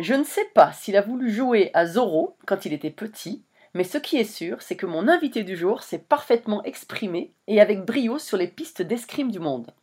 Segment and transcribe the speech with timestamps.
[0.00, 3.84] Je ne sais pas s'il a voulu jouer à Zorro quand il était petit, mais
[3.84, 7.84] ce qui est sûr, c'est que mon invité du jour s'est parfaitement exprimé et avec
[7.84, 9.74] brio sur les pistes d'escrime du monde.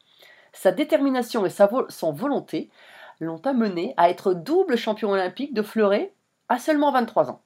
[0.54, 2.72] Sa détermination et sa son volonté
[3.20, 6.12] l'ont amené à être double champion olympique de fleuret
[6.50, 7.44] à seulement 23 ans.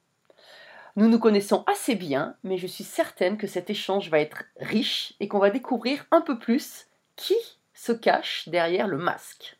[0.96, 5.12] Nous nous connaissons assez bien, mais je suis certaine que cet échange va être riche
[5.20, 7.36] et qu'on va découvrir un peu plus qui
[7.74, 9.58] se cache derrière le masque.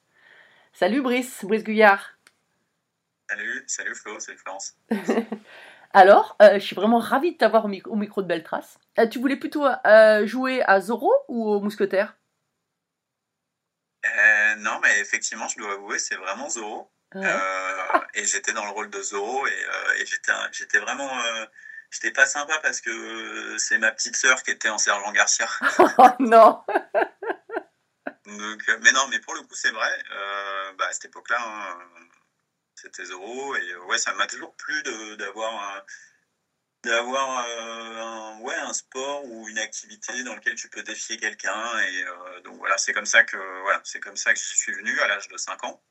[0.73, 2.12] Salut Brice, Brice Guyard.
[3.33, 4.75] Salut, salut Flo, c'est Florence.
[5.95, 8.79] Alors, euh, je suis vraiment ravie de t'avoir au, mic- au micro de Belle Trace.
[8.99, 12.15] Euh, tu voulais plutôt euh, jouer à Zorro ou au Mousquetaire?
[14.59, 16.93] Non, mais effectivement, je dois avouer, c'est vraiment Zoro.
[17.15, 17.23] Ouais.
[18.13, 19.67] Et j'étais dans le rôle de Zoro et,
[19.99, 21.11] et j'étais, vraiment.
[21.91, 25.49] j'étais pas sympa parce que c'est ma petite sœur qui était en sergent Garcia.
[25.99, 26.63] Oh non
[28.27, 29.91] Donc, mais non, mais pour le coup, c'est vrai.
[30.77, 31.79] bah, à cette époque-là, hein,
[32.83, 33.57] c'était Zoro.
[33.57, 34.83] Et euh, ouais, ça m'a toujours plu
[35.17, 35.85] d'avoir un,
[36.85, 41.79] d'avoir euh, ouais, un sport ou une activité dans lequel tu peux défier quelqu'un.
[41.81, 44.73] Et euh, donc voilà, c'est comme ça que voilà, c'est comme ça que je suis
[44.73, 45.83] venu à l'âge de 5 ans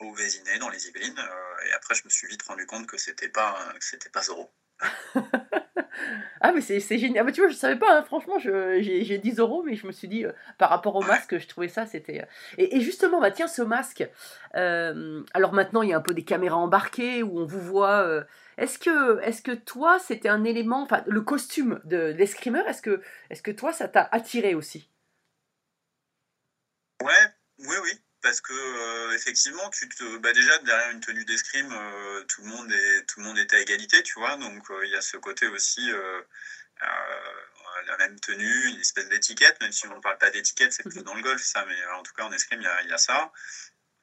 [0.00, 1.28] au Vésinet dans les Yvelines.
[1.66, 4.52] et après, je me suis vite rendu compte que c'était pas c'était pas Zoro.
[6.40, 7.22] Ah mais c'est c'est génial.
[7.22, 8.02] Ah, bah, tu vois, je savais pas, hein.
[8.02, 11.02] franchement, je- j'ai j'ai 10 euros, mais je me suis dit, euh, par rapport au
[11.02, 12.20] masque, je trouvais ça, c'était...
[12.22, 12.26] euh,
[12.58, 14.08] Et, et justement, bah, tiens, ce masque,
[14.56, 18.02] euh, alors maintenant, il y a un peu des caméras embarquées où on vous voit...
[18.06, 18.24] euh,
[18.58, 22.82] est-ce que, est que toi, c'était un élément, enfin, le costume de, de l'escrimeur, est-ce
[22.82, 24.88] que, est que toi, ça t'a attiré aussi?
[27.00, 31.70] Ouais, oui, oui, parce que euh, effectivement, tu te, bah déjà derrière une tenue d'escrime,
[31.70, 34.36] euh, tout le monde est, tout le monde est à égalité, tu vois.
[34.36, 35.92] Donc euh, il y a ce côté aussi,
[37.86, 41.02] la même tenue, une espèce d'étiquette, même si on ne parle pas d'étiquette, c'est plutôt
[41.02, 42.92] dans le golf ça, mais en tout cas en escrime il y a, il y
[42.92, 43.30] a ça.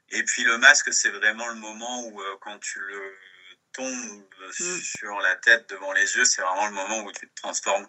[0.09, 3.17] Et puis le masque, c'est vraiment le moment où quand tu le
[3.73, 4.23] tombes
[4.83, 7.87] sur la tête devant les yeux, c'est vraiment le moment où tu te transformes.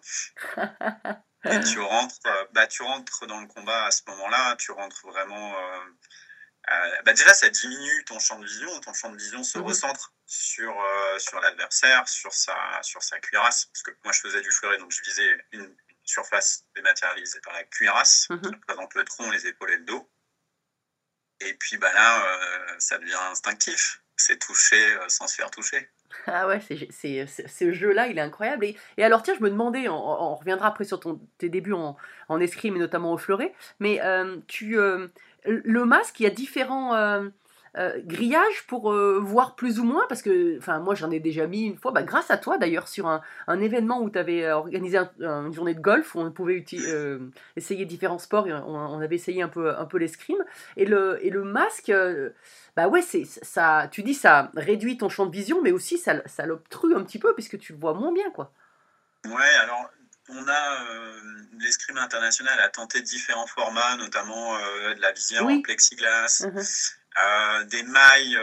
[1.45, 5.07] Et tu rentres, euh, bah, tu rentres dans le combat à ce moment-là, tu rentres
[5.09, 5.57] vraiment.
[5.59, 9.65] euh, bah, déjà, ça diminue ton champ de vision, ton champ de vision se Mhm.
[9.65, 13.67] recentre sur, euh, sur l'adversaire, sur sa, sur sa cuirasse.
[13.67, 17.65] Parce que moi, je faisais du fleuret, donc je visais une surface dématérialisée par la
[17.65, 18.41] cuirasse, Mhm.
[18.43, 20.09] qui représente le tronc, les épaules et le dos.
[21.41, 24.01] Et puis bah, là, euh, ça devient instinctif.
[24.17, 25.91] C'est toucher sans se faire toucher.
[26.27, 28.65] Ah ouais, c'est, c'est- ce jeu-là, il est incroyable.
[28.65, 31.01] Et, alors, tiens, je me demandais, on, reviendra après sur
[31.39, 31.97] tes débuts en,
[32.41, 35.09] escrime et notamment au fleuret, mais euh, tu, euh,
[35.45, 37.29] le masque, il y a différents euh,
[37.79, 41.63] euh, grillages pour euh, voir plus ou moins, parce que, moi j'en ai déjà mis
[41.65, 43.23] une fois, bah, grâce à toi d'ailleurs, sur un,
[43.61, 47.19] événement où tu avais organisé un- un- une journée de golf où on pouvait euh,
[47.57, 50.45] essayer différents sports, on, on avait essayé un peu, un peu l'escrime,
[50.77, 51.93] et le, et le masque.
[52.77, 53.89] Bah ouais, c'est ça.
[53.93, 57.19] Tu dis ça réduit ton champ de vision, mais aussi ça, ça l'obstrue un petit
[57.19, 58.53] peu puisque tu le vois moins bien, quoi.
[59.27, 59.91] Ouais, alors
[60.29, 61.21] on a euh,
[61.59, 65.57] l'escrime international a tenté différents formats, notamment euh, de la visière Oui.
[65.59, 66.63] en plexiglas, Mhm.
[67.25, 68.39] euh, des mailles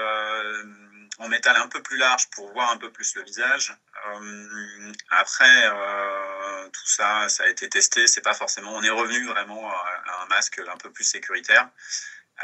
[1.17, 3.75] en métal un peu plus large pour voir un peu plus le visage.
[5.09, 5.69] Après,
[6.71, 8.07] tout ça, ça a été testé.
[8.07, 8.73] C'est pas forcément.
[8.73, 11.69] On est revenu vraiment à un masque un peu plus sécuritaire.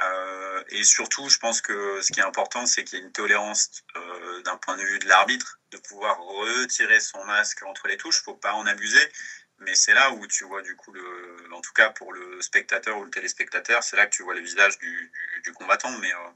[0.04, 3.12] Euh, et surtout, je pense que ce qui est important, c'est qu'il y ait une
[3.12, 7.98] tolérance euh, d'un point de vue de l'arbitre, de pouvoir retirer son masque entre les
[7.98, 8.22] touches.
[8.22, 9.12] Faut pas en abuser.
[9.60, 12.98] Mais c'est là où tu vois du coup, le, en tout cas pour le spectateur
[12.98, 15.92] ou le téléspectateur, c'est là que tu vois le visage du, du, du combattant.
[16.00, 16.30] Mais euh,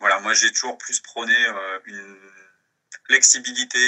[0.00, 1.36] voilà, moi j'ai toujours plus prôné
[1.84, 2.18] une
[3.06, 3.78] flexibilité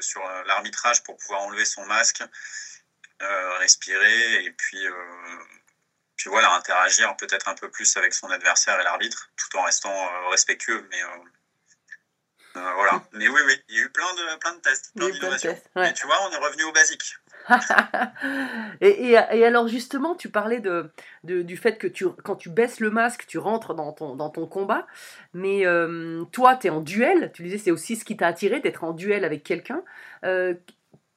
[0.00, 2.22] sur l'arbitrage pour pouvoir enlever son masque,
[3.58, 4.86] respirer et puis,
[6.16, 9.90] puis voilà, interagir peut-être un peu plus avec son adversaire et l'arbitre tout en restant
[9.92, 10.86] euh, respectueux.
[10.90, 11.06] Mais, euh,
[12.56, 13.02] Euh, voilà.
[13.12, 15.58] Mais oui, oui, il y a eu plein de, plein de tests, plein d'innovations.
[15.74, 15.92] ouais.
[15.94, 17.16] Tu vois, on est revenu au basique.
[18.82, 20.90] et, et- et alors justement, tu parlais de,
[21.24, 24.28] de- du fait que tu, quand tu baisses le masque, tu rentres dans ton, dans
[24.30, 24.86] ton combat.
[25.32, 27.32] Mais euh, toi, tu es en duel.
[27.34, 29.82] Tu disais, c'est aussi ce qui t'a attiré, d'être en duel avec quelqu'un.
[30.24, 30.54] Euh,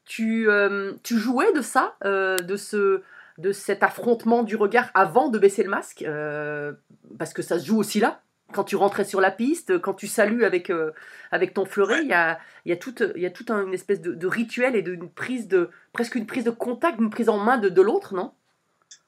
[0.05, 3.01] tu, euh, tu jouais de ça, de, ce,
[3.37, 6.73] de cet affrontement du regard avant de baisser le masque euh,
[7.19, 8.21] Parce que ça se joue aussi là.
[8.53, 10.91] Quand tu rentrais sur la piste, quand tu salues avec, euh,
[11.31, 14.01] avec ton fleuret, il y a, y a toute, y a toute un- une espèce
[14.01, 17.57] de, rituel et d'une prise de, presque une prise de contact, une prise en main
[17.57, 18.33] de, l'autre, non?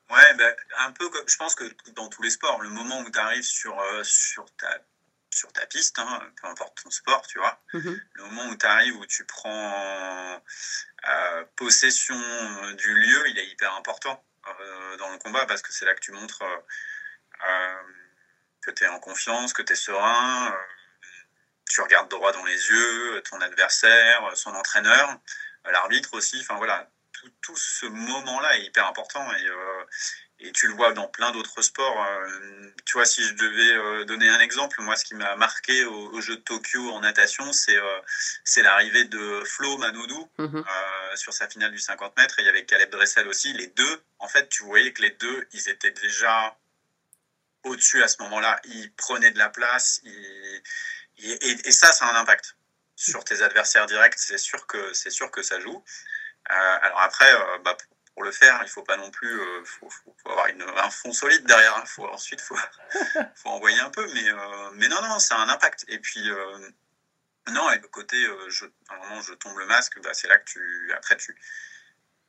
[0.10, 1.66] Ouais, ben, un peu comme, je pense que
[1.96, 4.68] dans tous les sports, le moment où tu arrives sur, euh, sur, ta,
[5.38, 8.02] sur ta piste, hein, peu importe ton sport, tu vois, Mhm.
[8.14, 10.42] le moment où tu arrives, où tu prends
[11.08, 15.72] euh, possession euh, du lieu, il est hyper important euh, dans le combat parce que
[15.72, 17.82] c'est là que tu montres euh,
[18.62, 20.58] que tu es en confiance, que tu es serein,
[21.70, 25.20] tu regardes droit dans les yeux ton adversaire, son entraîneur,
[25.66, 29.48] l'arbitre aussi, enfin voilà, tout, tout ce moment-là est hyper important et,
[30.40, 32.04] et tu le vois dans plein d'autres sports.
[32.06, 35.84] euh, tu vois, si je devais euh, donner un exemple, moi, ce qui m'a marqué
[35.86, 38.00] au, au jeu de Tokyo en natation, c'est euh,
[38.44, 40.64] c'est l'arrivée de Flo Manodou Mhm.
[41.16, 42.38] sur sa finale du 50 mètres.
[42.40, 43.52] Et il y avait Caleb Dressel aussi.
[43.54, 46.56] Les deux, en fait, tu voyais que les deux, ils étaient déjà
[47.64, 48.60] au-dessus à ce moment-là.
[48.66, 50.00] Ils prenaient de la place.
[50.04, 50.62] ils-
[51.18, 52.56] ils- et, et ça, ça a un impact
[52.96, 54.18] sur tes adversaires directs.
[54.18, 55.84] C'est sûr que sûr que ça joue.
[56.46, 57.32] Alors après,
[57.64, 57.76] bah,
[58.18, 60.90] pour, le faire, il faut pas non plus, euh, faut, faut- faut avoir une, un
[60.90, 61.76] fond solide derrière.
[61.78, 61.86] hein.
[61.86, 62.58] Faut ensuite, faut,
[63.36, 64.12] faut envoyer un peu.
[64.12, 65.86] Mais, euh, mais non, non, ça a un impact.
[65.88, 66.28] Et puis.
[66.32, 66.70] euh,
[67.50, 68.18] non, et le côté,
[68.50, 70.92] je, à un moment, je tombe le masque, bah, c'est là que tu.
[70.96, 71.36] Après, tu.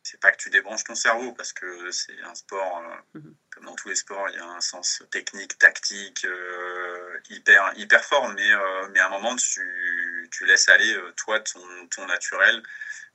[0.03, 2.83] C'est pas que tu débranches ton cerveau, parce que c'est un sport,
[3.15, 3.35] Mhm.
[3.51, 6.27] comme dans tous les sports, il y a un sens technique, tactique,
[7.31, 8.49] hyper, hyper fort, mais,
[8.91, 12.63] mais à un moment, tu, tu laisses aller, toi, ton, ton naturel,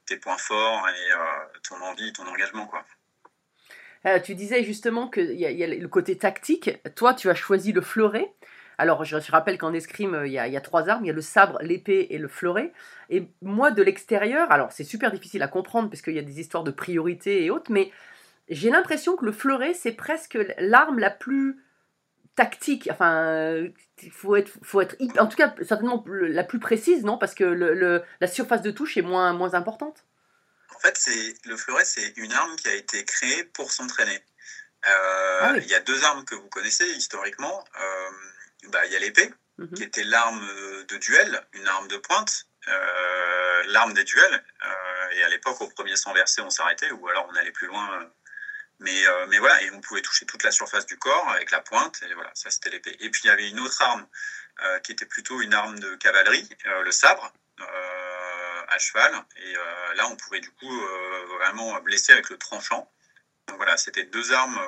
[0.05, 2.85] tes points forts et euh, ton envie, ton engagement, quoi.
[4.05, 6.71] Euh, tu disais justement qu'il y, y a le côté tactique.
[6.95, 8.33] Toi, tu as choisi le fleuret.
[8.77, 11.05] Alors, je, je rappelle qu'en escrime, il y, a, il y a trois armes.
[11.05, 12.73] Il y a le sabre, l'épée et le fleuret.
[13.09, 16.39] Et moi, de l'extérieur, alors c'est super difficile à comprendre parce qu'il y a des
[16.41, 17.91] histoires de priorité et autres, mais
[18.49, 21.62] j'ai l'impression que le fleuret, c'est presque l'arme la plus
[22.35, 22.89] tactique.
[22.91, 23.69] Enfin, euh,
[24.01, 27.33] il faut être, faut être en tout cas, certainement le- la plus précise, non Parce
[27.35, 30.03] que le- le- la surface de touche est moins, moins importante.
[30.75, 34.19] En fait, c'est le fleuret, c'est une arme qui a été créée pour s'entraîner.
[34.85, 35.59] Euh, Ah oui.
[35.63, 37.63] Il y a deux armes que vous connaissez historiquement.
[37.79, 39.71] Euh, bah, il y a l'épée, Mhm.
[39.75, 40.45] qui était l'arme
[40.87, 44.43] de duel, une arme de pointe, euh, l'arme des duels.
[44.65, 47.67] Euh, et à l'époque, au premier sang versé, on s'arrêtait, ou alors on allait plus
[47.67, 48.09] loin.
[48.79, 51.61] Mais, euh, mais voilà, et on pouvait toucher toute la surface du corps avec la
[51.61, 52.95] pointe, et voilà, ça c'était l'épée.
[52.99, 54.07] Et puis il y avait une autre arme
[54.63, 57.31] euh, qui était plutôt une arme de cavalerie, euh, le sabre,
[58.67, 59.13] à cheval.
[59.37, 59.53] Et
[59.95, 60.81] là, on pouvait du coup
[61.37, 62.91] vraiment blesser avec le tranchant.
[63.47, 64.59] Donc voilà, c'était deux armes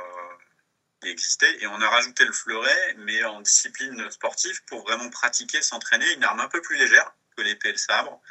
[1.01, 1.63] qui existaient.
[1.63, 6.23] Et on a rajouté le fleuret, mais en discipline sportive, pour vraiment pratiquer, s'entraîner, une
[6.23, 8.21] arme un peu plus légère que l'épée et le sabre.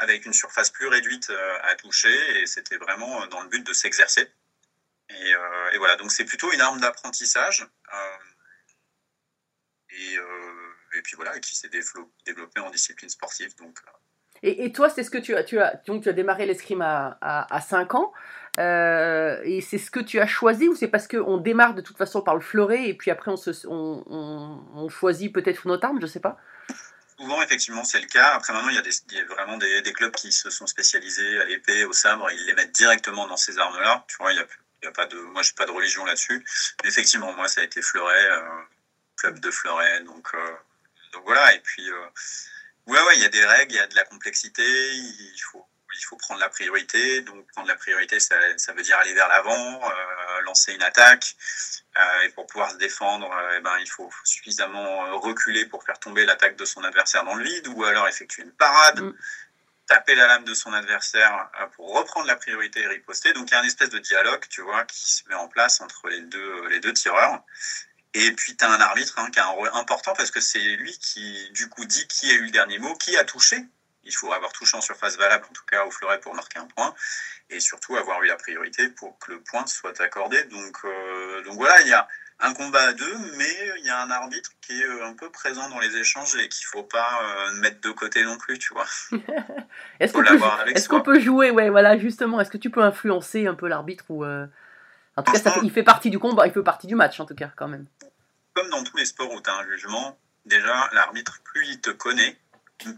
[0.00, 1.30] avec une surface plus réduite
[1.62, 4.28] à toucher, et c'était vraiment dans le but de s'exercer.
[5.10, 7.66] Et, euh, et voilà, donc c'est plutôt une arme d'apprentissage.
[7.94, 8.16] euh,
[9.90, 13.54] et, euh, et puis voilà, qui s'est dévelop- développée en discipline sportive.
[13.56, 13.78] Donc,
[14.42, 16.82] Et, et toi, c'est ce que tu as, tu as, donc tu as démarré l'escrime
[16.82, 18.12] à, à, à 5 ans,
[18.58, 21.96] euh, et c'est ce que tu as choisi, ou c'est parce qu'on démarre de toute
[21.96, 25.72] façon par le fleuret, et puis après on, se, on, on, on choisit peut-être une
[25.72, 26.38] autre arme, je sais pas.
[27.18, 28.34] Souvent, effectivement, c'est le cas.
[28.34, 30.50] Après, maintenant, il y a, des, il y a vraiment des, des clubs qui se
[30.50, 34.04] sont spécialisés à l'épée, au sabre, ils les mettent directement dans ces armes-là.
[34.06, 34.46] Tu vois, il y a,
[34.82, 36.44] y a pas de, moi, j'ai pas de religion là-dessus.
[36.84, 38.40] Effectivement, moi, ça a été fleuret, euh,
[39.16, 40.00] club de fleuret.
[40.02, 40.56] Donc, euh,
[41.12, 41.54] donc voilà.
[41.54, 42.06] Et puis, euh,
[42.86, 44.64] ouais, ouais, il y a des règles, il y a de la complexité.
[44.64, 45.66] Il faut,
[45.96, 47.22] il faut prendre la priorité.
[47.22, 51.36] Donc, prendre la priorité, ça, ça veut dire aller vers l'avant, euh, lancer une attaque.
[52.24, 56.54] Et pour pouvoir se défendre, eh ben, il faut suffisamment reculer pour faire tomber l'attaque
[56.54, 59.14] de son adversaire dans le vide, ou alors effectuer une parade, Mm.
[59.88, 63.32] Taper la lame de son adversaire euh, pour reprendre la priorité et riposter.
[63.32, 65.80] Donc il y a une espèce de dialogue, tu vois, qui se met en place
[65.80, 67.42] entre les deux, les deux tireurs.
[68.14, 70.58] Et puis tu as un arbitre hein, qui a un rôle important parce que c'est
[70.58, 73.64] lui qui, du coup, dit qui a eu le dernier mot, qui a touché.
[74.04, 76.66] Il faut avoir touché en surface valable, en tout cas au fleuret, pour marquer un
[76.66, 76.94] point.
[77.50, 80.42] Et surtout avoir eu la priorité pour que le point soit accordé.
[80.44, 82.08] Donc, euh, donc voilà, il y a
[82.40, 85.28] un combat à deux, mais il y a un arbitre qui est euh, un peu
[85.30, 88.72] présent dans les échanges et qu'il faut pas euh, mettre de côté non plus, tu
[88.72, 88.86] vois.
[90.00, 90.12] Est-ce
[90.88, 94.24] qu'on peut, jouer, ouais, voilà, justement, est-ce que tu peux influencer un peu l'arbitre ou
[94.24, 94.46] euh,
[95.16, 97.18] En tout cas, ça fait- il fait partie du combat, il fait partie du match,
[97.18, 97.86] en tout cas, quand même.
[98.54, 100.16] Comme dans tous les sports où tu as un jugement,
[100.46, 102.36] déjà, l'arbitre, plus il te connaît,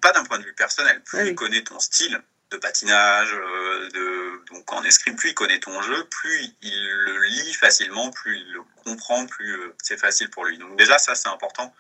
[0.03, 1.03] pas d'un point de vue personnel.
[1.05, 1.31] Plus Ah oui.
[1.31, 2.21] il connaît ton style
[2.51, 7.23] de patinage, euh, de, donc en escrime, plus il connaît ton jeu, plus il le
[7.25, 10.59] lit facilement, plus il le comprend, plus euh, c'est facile pour lui.
[10.59, 11.73] Donc déjà, ça, c'est important.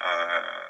[0.00, 0.68] Euh,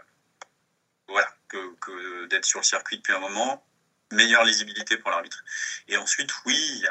[1.08, 3.64] voilà, que, d'être sur le circuit depuis un moment.
[4.12, 5.42] Meilleure lisibilité pour l'arbitre.
[5.88, 6.84] Et ensuite, oui,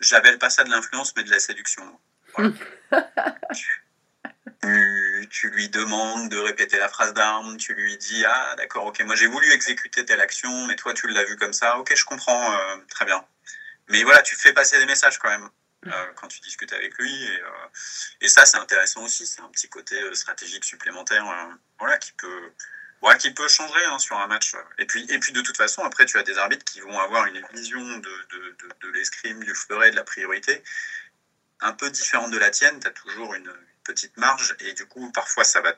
[0.00, 1.98] j'appelle pas ça de l'influence, mais de la séduction.
[4.62, 9.00] tu, tu lui demandes de répéter la phrase d'arme, tu lui dis Ah, d'accord, ok,
[9.00, 12.04] moi j'ai voulu exécuter telle action, mais toi tu l'as vu comme ça, ok, je
[12.04, 13.24] comprends, euh, très bien.
[13.88, 15.48] Mais voilà, tu fais passer des messages quand même
[15.86, 17.48] euh, quand tu discutes avec lui, et, euh,
[18.20, 21.24] et ça c'est intéressant aussi, c'est un petit côté stratégique supplémentaire
[21.78, 22.52] voilà, qui peut.
[23.00, 24.54] voilà, qui peut changer hein, sur un match.
[24.78, 27.26] Et puis, et puis de toute façon, après, tu as des arbitres qui vont avoir
[27.26, 30.62] une vision de, de, de, de l'escrime, du fleuret, de la priorité,
[31.60, 32.80] un peu différente de la tienne.
[32.80, 33.52] Tu as toujours une,
[33.86, 35.72] petite marge et du coup parfois ça va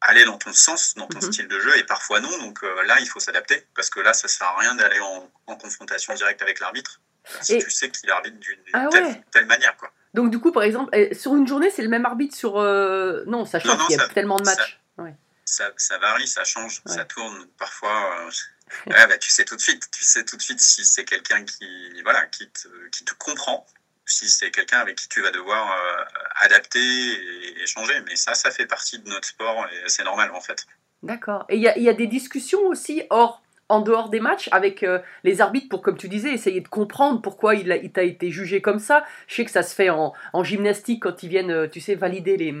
[0.00, 1.32] aller dans ton sens, dans ton Mhm.
[1.32, 2.36] style de jeu et parfois non.
[2.38, 5.30] Donc euh, là il faut s'adapter parce que là ça sert à rien d'aller en,
[5.46, 7.00] en confrontation directe avec l'arbitre
[7.40, 9.24] si Et- tu sais qu'il arbitre d'une Ah telle, ouais.
[9.30, 9.92] telle manière quoi.
[10.14, 12.58] Donc du coup, par exemple, eh, sur une journée, c'est le même arbitre sur...
[12.58, 14.80] euh, Non, ça change, non, il y a ça- tellement de ça- matchs.
[14.98, 15.14] Ouais.
[15.46, 16.94] Ça, ça varie, ça change, Ouais.
[16.94, 17.46] ça tourne.
[17.58, 18.30] Parfois, euh,
[18.88, 19.88] ouais, bah, tu sais tout de suite.
[19.90, 23.66] Tu sais tout de suite si c'est quelqu'un qui, voilà, qui, te, qui te comprend,
[24.12, 26.04] si c'est quelqu'un avec qui tu vas devoir euh,
[26.40, 27.94] adapter et échanger.
[28.06, 30.66] Mais ça, ça fait partie de notre sport et c'est normal en fait.
[31.02, 31.44] D'accord.
[31.48, 33.42] Et il y y a des discussions aussi hors,
[33.72, 37.22] en dehors des matchs avec euh, les arbitres pour, comme tu disais, essayer de comprendre
[37.22, 39.04] pourquoi il, a- il t'a été jugé comme ça.
[39.26, 41.94] Je sais que ça se fait en, en gymnastique quand ils viennent, euh, tu sais,
[41.94, 42.54] valider les,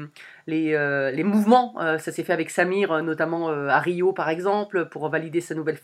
[0.46, 1.74] les, euh, les mouvements.
[1.80, 5.78] Euh, ça s'est fait avec Samir, notamment à Rio, par exemple, pour valider sa nouvelle.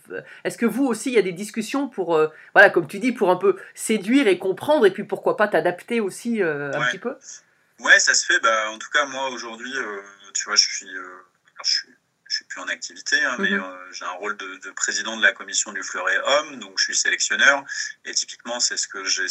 [0.45, 2.19] Est-ce que vous aussi, il y a des discussions pour,
[2.55, 6.01] voilà, comme tu dis, pour un peu séduire et comprendre et puis pourquoi pas t'adapter
[6.01, 6.87] aussi un Ouais.
[6.91, 7.15] petit peu?
[7.81, 8.41] Ouais, ça se fait.
[8.41, 9.73] Bah, en tout cas, moi aujourd'hui,
[10.35, 10.87] tu vois, je suis,
[11.65, 11.87] je
[12.39, 13.63] suis plus en activité, hein, mais Mhm.
[13.63, 16.85] euh, j'ai un rôle de, de président de la commission du fleuret homme, donc je
[16.85, 17.65] suis sélectionneur.
[18.05, 19.25] Et typiquement, c'est ce que j'ai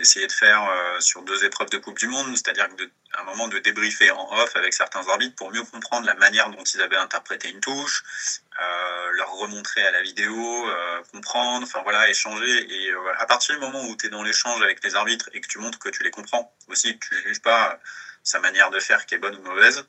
[0.00, 2.68] essayé de faire euh, sur deux épreuves de Coupe du Monde, c'est-à-dire
[3.12, 6.50] à un moment de débriefer en off avec certains arbitres pour mieux comprendre la manière
[6.50, 8.02] dont ils avaient interprété une touche,
[8.60, 10.66] euh, leur remontrer à la vidéo,
[11.12, 12.66] comprendre, enfin voilà, échanger.
[12.72, 15.48] Et à partir du moment où tu es dans l'échange avec les arbitres et que
[15.48, 17.80] tu montres que tu les comprends, aussi que tu ne juges pas
[18.22, 19.84] sa manière de faire qui est bonne ou mauvaise,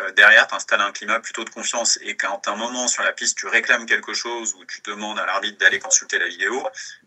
[0.00, 1.98] euh, derrière, tu installes un climat plutôt de confiance.
[2.02, 5.18] Et quand à un moment sur la piste, tu réclames quelque chose ou tu demandes
[5.18, 6.66] à l'arbitre d'aller consulter la vidéo,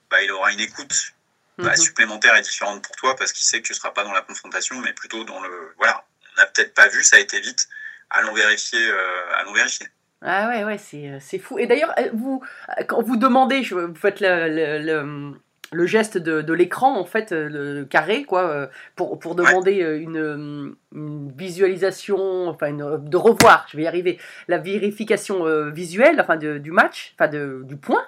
[0.10, 1.14] bah, il aura une écoute
[1.58, 1.78] bah, Mhm.
[1.78, 4.22] supplémentaire et différente pour toi parce qu'il sait que tu ne seras pas dans la
[4.22, 5.74] confrontation, mais plutôt dans le.
[5.78, 7.68] Voilà, on n'a peut-être pas vu, ça a été vite.
[8.10, 8.80] Allons vérifier.
[8.80, 9.88] euh, allons vérifier.
[10.22, 11.60] Ah ouais, ouais, c'est, euh, fou.
[11.60, 12.44] Et d'ailleurs, vous,
[12.88, 15.34] quand vous demandez, vous faites le, le, le-
[15.72, 19.82] le geste de, de l'écran, en fait, euh, le carré, quoi, euh, pour, pour demander
[19.84, 25.70] euh, une, une visualisation, enfin, une- de revoir, je vais y arriver, la vérification euh,
[25.70, 28.06] visuelle, enfin, de- du match, enfin, de, du point.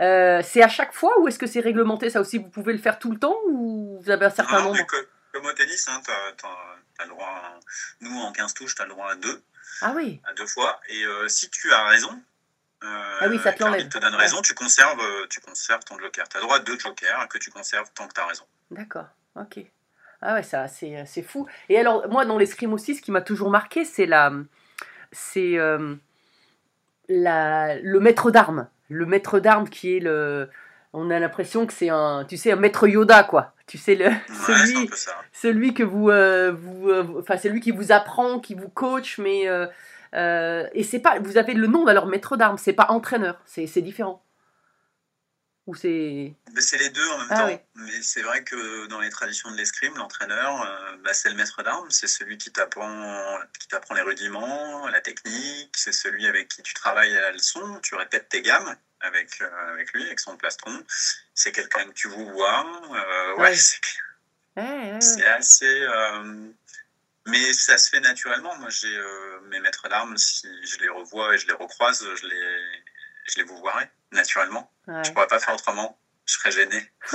[0.00, 2.10] Euh, c'est à chaque fois ou est-ce que c'est réglementé?
[2.10, 4.64] Ça aussi Vous pouvez le faire tout le temps ou vous avez un certain Non,
[4.72, 4.86] nombre?
[4.86, 7.26] que- comme au tennis, hein, tu as, le droit.
[7.26, 7.58] à-
[8.00, 9.42] nous, en 15 touches, tu as le droit à deux,
[9.82, 10.80] Ah oui, à deux fois.
[10.88, 12.10] Et euh, si tu as raison.
[12.84, 13.88] Euh, Ah oui, ça te que l'arbitre l'enlève.
[13.88, 16.28] te donne raison, tu conserves, euh, tu conserves ton joker.
[16.28, 18.44] Tu as droit à deux jokers que tu conserves tant que tu as raison.
[18.70, 19.06] D'accord,
[19.36, 19.60] ok.
[20.20, 21.46] Ah ouais, ça, c'est, c'est fou.
[21.68, 24.32] Et alors, moi, dans l'escrime aussi, ce qui m'a toujours marqué, c'est la,
[25.12, 25.94] c'est euh,
[27.08, 28.68] la, le maître d'armes.
[28.88, 30.50] Le maître d'armes qui est le,
[30.92, 33.54] on a l'impression que c'est un, tu sais, un maître Yoda, quoi.
[33.66, 34.90] Tu sais le, Ouais, celui,
[35.32, 39.18] celui que vous, euh, vous, euh, enfin, c'est lui qui vous apprend, qui vous coach,
[39.18, 39.44] mais
[40.14, 43.66] euh, et c'est pas, vous avez le nom alors maître d'armes, c'est pas entraîneur, c'est,
[43.82, 44.24] différent.
[45.66, 47.46] Ou c'est, c'est les deux en même Ah temps.
[47.48, 47.58] oui.
[47.74, 51.62] Mais c'est vrai que dans les traditions de l'escrime, l'entraîneur, euh, bah, c'est le maître
[51.62, 51.90] d'armes.
[51.90, 55.74] C'est celui qui t'apprend, qui t'apprend les rudiments, la technique.
[55.76, 57.80] C'est celui avec qui tu travailles à la leçon.
[57.82, 60.72] Tu répètes tes gammes avec, euh, avec lui, avec son plastron.
[61.34, 62.64] C'est quelqu'un que tu vous vois.
[62.88, 63.54] Ouais, Ouais.
[63.54, 63.78] c'est
[64.56, 65.00] Ouais, ouais, ouais.
[65.02, 65.86] c'est assez.
[67.28, 68.56] Mais ça se fait naturellement.
[68.56, 72.26] Moi, j'ai euh, mes maîtres d'armes, si je les revois et je les recroise, je
[72.26, 72.82] les,
[73.26, 74.72] je les naturellement.
[74.86, 75.04] Ouais.
[75.04, 75.98] Je pourrais pas faire autrement.
[76.26, 76.92] Je serais gêné.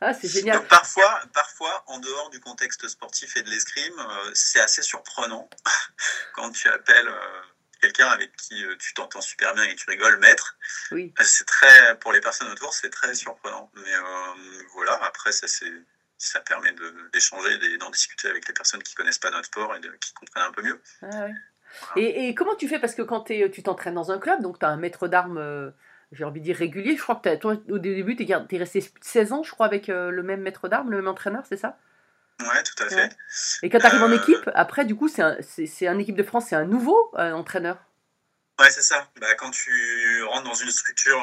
[0.00, 0.58] ah, c'est génial.
[0.58, 5.48] Donc, parfois, parfois, en dehors du contexte sportif et de l'escrime, euh, c'est assez surprenant
[6.34, 7.42] quand tu appelles euh,
[7.80, 10.56] quelqu'un avec qui tu t'entends super bien et tu rigoles, maître.
[10.92, 11.12] Oui.
[11.20, 13.72] C'est très, pour les personnes autour, c'est très surprenant.
[13.74, 13.92] Mais
[14.72, 15.72] voilà, après, ça, c'est,
[16.18, 19.74] ça permet de- d'échanger, et d'en discuter avec les personnes qui connaissent pas notre sport
[19.76, 20.80] et de, qui comprennent un peu mieux.
[21.02, 21.34] Ah ouais.
[21.96, 22.78] Et, et comment tu fais?
[22.78, 25.70] Parce que quand tu t'entraînes dans un club, donc tu as un maître d'armes, euh,
[26.12, 29.32] j'ai envie de dire régulier, je crois que toi, au début, tu es, resté 16
[29.32, 31.78] ans, je crois, avec euh, le même maître d'armes, le même entraîneur, c'est ça?
[32.40, 32.96] Ouais, tout à fait.
[32.96, 33.08] Ouais.
[33.62, 36.46] Et quand tu arrives en Euh, équipe, après, du coup, c'est un, équipe de France,
[36.48, 37.78] c'est un nouveau entraîneur?
[38.58, 39.10] Ouais, c'est ça.
[39.20, 41.22] Bah, quand tu rentres dans une structure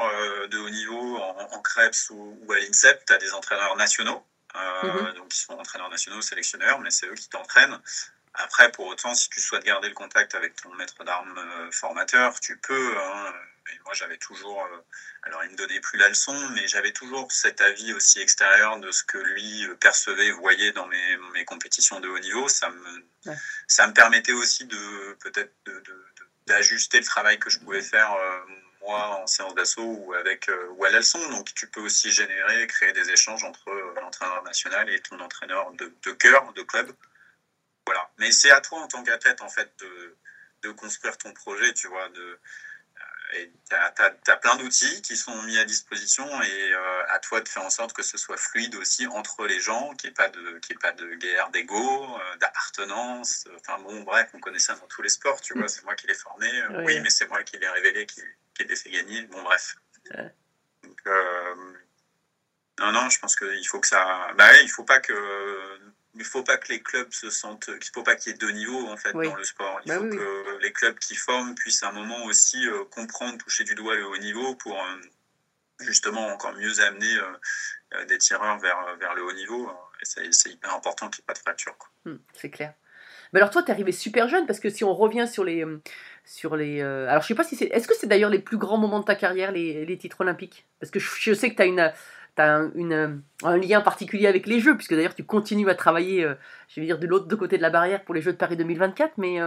[0.51, 4.23] de haut niveau en, en CREPS ou, ou à l'INSEP, tu as des entraîneurs nationaux,
[4.55, 5.13] euh, Mhm.
[5.15, 7.79] donc qui sont entraîneurs nationaux, sélectionneurs, mais c'est eux qui t'entraînent.
[8.35, 12.39] Après, pour autant, si tu souhaites garder le contact avec ton maître d'armes euh, formateur,
[12.39, 12.97] tu peux.
[12.97, 13.33] hein.
[13.71, 14.63] Et moi, j'avais toujours.
[14.65, 14.77] euh,
[15.21, 18.91] alors, il me donnait plus la leçon, mais j'avais toujours cet avis aussi extérieur de
[18.91, 22.49] ce que lui percevait, voyait dans mes, mes compétitions de haut niveau.
[22.49, 23.37] Ça me, Ouais.
[23.67, 27.81] ça me permettait aussi de peut-être de- de- de- d'ajuster le travail que je pouvais
[27.81, 28.39] faire euh,
[28.83, 31.19] moi en séance d'assaut ou avec euh, ou à la leçon.
[31.29, 35.71] Donc, tu peux aussi générer, créer des échanges entre euh, l'entraîneur national et ton entraîneur
[35.71, 36.91] de, de cœur, de club.
[37.85, 38.09] Voilà.
[38.17, 40.17] Mais c'est à toi en tant qu'athlète en fait de,
[40.63, 42.09] de construire ton projet, tu vois.
[42.09, 42.39] De, euh,
[43.33, 47.47] et tu as, plein d'outils qui sont mis à disposition et euh, à toi de
[47.47, 50.29] faire en sorte que ce soit fluide aussi entre les gens, qu'il n'y ait pas
[50.29, 53.45] de, y ait pas de guerre d'ego, euh, d'appartenance.
[53.55, 55.67] Enfin bon, bref, on connaît ça dans tous les sports, tu vois.
[55.67, 56.47] C'est moi qui l'ai formé.
[56.47, 56.83] Euh, Oui.
[56.85, 58.21] Oui, mais c'est moi qui l'ai révélé, qui,
[58.55, 59.21] qui l'ai fait gagner.
[59.27, 59.75] Bon, bref.
[60.11, 60.33] Ouais.
[60.83, 61.55] Donc, euh,
[62.79, 64.31] non, non, je pense qu'il faut que ça.
[64.37, 65.79] Bah, ouais, il faut pas que.
[66.15, 67.71] Il faut pas que les clubs se sentent.
[67.75, 69.27] Il faut pas qu'il y ait deux niveaux en fait Oui.
[69.27, 69.79] dans le sport.
[69.83, 70.17] Il Bah faut oui, oui.
[70.17, 73.95] que les clubs qui forment puissent à un moment aussi euh, comprendre, toucher du doigt
[73.95, 75.01] le haut niveau pour euh,
[75.79, 77.17] justement encore mieux amener
[78.07, 79.71] des tireurs vers, vers le haut niveau.
[80.01, 81.75] Et c'est hyper important qu'il n'y ait pas de fracture.
[82.05, 82.73] Hmm, c'est clair.
[83.33, 85.81] Mais alors toi, t'es arrivé super jeune parce que si on revient sur les, euh,
[86.23, 88.57] sur les, euh, alors je sais pas si c'est, est-ce que c'est d'ailleurs les plus
[88.57, 90.65] grands moments de ta carrière, les, les titres olympiques?
[90.79, 91.91] Parce que je, sais que t'as une,
[92.35, 93.07] t'as un, une, euh,
[93.43, 96.31] un lien particulier avec les Jeux, puisque d'ailleurs tu continues à travailler,
[96.69, 99.13] je vais dire de l'autre côté de la barrière pour les Jeux de Paris 2024.
[99.17, 99.37] Mais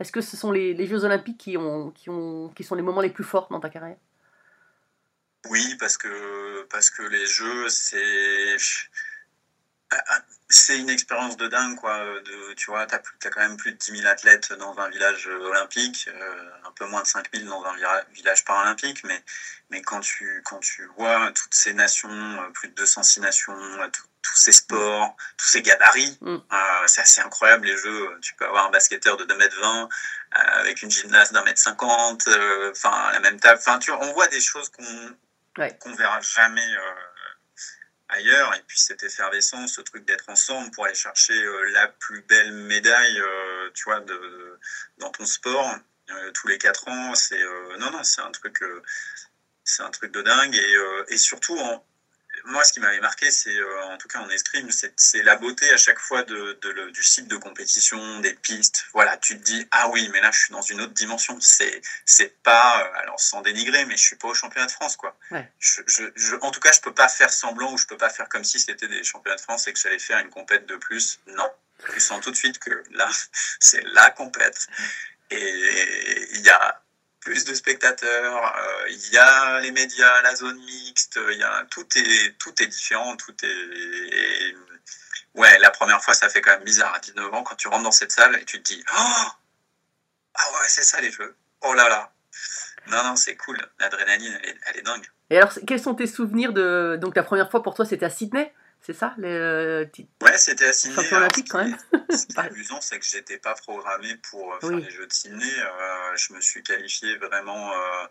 [0.00, 2.82] est-ce que ce sont les, les Jeux olympiques qui ont, qui ont, qui sont les
[2.82, 3.96] moments les plus forts dans ta carrière?
[5.50, 8.56] Oui, parce que, parce que les jeux, c'est.
[10.48, 11.98] C'est une expérience de dingue, quoi.
[11.98, 15.26] De, tu vois, tu as, quand même plus de 10 000 athlètes dans un village
[15.26, 17.74] olympique, euh, un peu moins de 5 000 dans un
[18.12, 19.20] village paralympique, mais,
[19.70, 23.88] mais quand, tu, quand tu vois toutes ces nations, euh, plus de 206 nations, euh,
[23.88, 26.36] tout- tous ces sports, tous ces gabarits, Mm.
[26.36, 28.16] euh, c'est assez incroyable les jeux.
[28.22, 29.88] Tu peux avoir un basketteur de 2m20
[30.36, 33.58] euh, avec une gymnaste d'un mètre 50, euh, enfin, à la même table.
[33.58, 35.16] Enfin, tu vois, on voit des choses qu'on
[35.58, 35.74] Ouais.
[35.80, 36.92] qu'on verra jamais euh,
[38.08, 38.54] ailleurs.
[38.54, 42.52] Et puis cette effervescence, ce truc d'être ensemble pour aller chercher euh, la plus belle
[42.52, 44.58] médaille, euh, tu vois, de,
[44.98, 45.74] dans ton sport
[46.10, 47.42] euh, tous les quatre ans, c'est
[47.78, 48.62] non non, c'est un truc,
[49.64, 50.54] c'est un truc de dingue.
[50.54, 50.76] Et,
[51.08, 51.84] et surtout, en-
[52.46, 55.70] moi, ce qui m'avait marqué, c'est euh, en tout cas en escrime, c'est la beauté
[55.72, 58.86] à chaque fois de, de le- du site de compétition, des pistes.
[58.92, 61.38] Voilà, tu te dis ah oui, mais là, je suis dans une autre dimension.
[61.40, 64.96] C'est c'est pas, euh, alors sans dénigrer, mais je suis pas au championnat de France,
[64.96, 65.16] quoi.
[65.30, 65.50] Ouais.
[65.58, 68.10] Je, je, je- en tout cas, je peux pas faire semblant ou je peux pas
[68.10, 70.76] faire comme si c'était des championnats de France et que j'allais faire une compète de
[70.76, 71.20] plus.
[71.26, 71.50] Non,
[71.92, 73.08] tu sens tout de suite que là,
[73.60, 74.66] c'est la compète.
[75.30, 76.82] Et il y a
[77.26, 81.84] plus de spectateurs, euh, il y a les médias, la zone mixte, y a, tout,
[81.96, 84.54] est, tout est différent, tout est...
[85.34, 87.82] ouais, la première fois, ça fait quand même bizarre à 19 ans quand tu rentres
[87.82, 89.26] dans cette salle et tu te dis Oh
[90.34, 91.34] Ah ouais, c'est ça les jeux.
[91.62, 92.12] Oh là là.
[92.86, 93.58] Non, non, c'est cool.
[93.80, 95.10] L'adrénaline, elle, elle est dingue.
[95.30, 98.10] Et alors, quels sont tes souvenirs de, donc la première fois pour toi, c'était à
[98.10, 99.84] Sydney, c'est ça, les, euh,
[100.22, 100.94] Ouais, c'était à Sydney.
[100.96, 101.68] Champion Alors, olympique, quand
[102.10, 104.82] Ce qui est amusant, c'est que j'étais pas programmé pour euh, faire Oui.
[104.84, 105.44] les Jeux de Sydney.
[105.58, 108.06] Euh, je me suis qualifié vraiment euh,